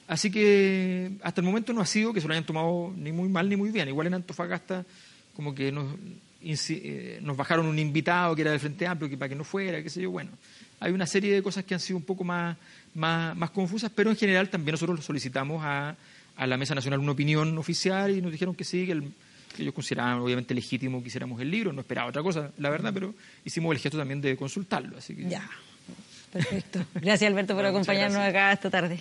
Así 0.07 0.31
que 0.31 1.13
hasta 1.23 1.41
el 1.41 1.47
momento 1.47 1.73
no 1.73 1.81
ha 1.81 1.87
sido 1.87 2.13
que 2.13 2.21
se 2.21 2.27
lo 2.27 2.33
hayan 2.33 2.47
tomado 2.47 2.93
ni 2.97 3.13
muy 3.13 3.29
mal 3.29 3.49
ni 3.49 3.57
muy 3.57 3.71
bien. 3.71 3.87
Igual 3.89 4.09
en 4.09 4.15
Antofagasta, 4.15 4.85
como 5.37 5.55
que 5.55 5.71
nos, 5.71 5.87
nos 7.23 7.37
bajaron 7.37 7.67
un 7.67 7.79
invitado 7.79 8.35
que 8.35 8.43
era 8.43 8.51
del 8.51 8.61
Frente 8.61 8.87
Amplio, 8.87 9.11
que 9.11 9.17
para 9.17 9.29
que 9.29 9.35
no 9.35 9.45
fuera, 9.45 9.83
qué 9.83 9.91
sé 9.91 10.03
yo. 10.03 10.11
Bueno, 10.11 10.31
hay 10.81 10.93
una 10.93 11.07
serie 11.07 11.33
de 11.35 11.43
cosas 11.43 11.65
que 11.65 11.75
han 11.75 11.81
sido 11.81 11.97
un 11.97 12.05
poco 12.05 12.25
más, 12.25 12.57
más, 12.95 13.37
más 13.37 13.51
confusas, 13.51 13.91
pero 13.95 14.11
en 14.11 14.17
general 14.17 14.49
también 14.49 14.73
nosotros 14.73 15.05
solicitamos 15.05 15.63
a, 15.65 15.97
a 16.37 16.47
la 16.47 16.57
Mesa 16.57 16.75
Nacional 16.75 17.01
una 17.01 17.13
opinión 17.13 17.57
oficial 17.59 18.17
y 18.17 18.23
nos 18.23 18.33
dijeron 18.33 18.55
que 18.55 18.65
sí, 18.65 18.87
que 18.87 18.93
el 18.93 19.13
ellos 19.59 19.75
consideraban 19.75 20.19
obviamente 20.19 20.55
legítimo 20.55 21.03
que 21.03 21.09
hiciéramos 21.09 21.41
el 21.41 21.51
libro, 21.51 21.73
no 21.73 21.81
esperaba 21.81 22.09
otra 22.09 22.23
cosa, 22.23 22.51
la 22.59 22.71
verdad, 22.71 22.93
pero 22.93 23.15
hicimos 23.45 23.75
el 23.75 23.81
gesto 23.81 23.99
también 23.99 24.21
de 24.21 24.37
consultarlo. 24.37 24.97
Así 24.99 25.15
que... 25.15 25.29
Ya, 25.29 25.49
perfecto. 26.33 26.85
Gracias 26.95 27.31
Alberto 27.31 27.55
por 27.55 27.65
acompañarnos 27.65 28.21
acá 28.21 28.53
esta 28.53 28.71
tarde. 28.71 29.01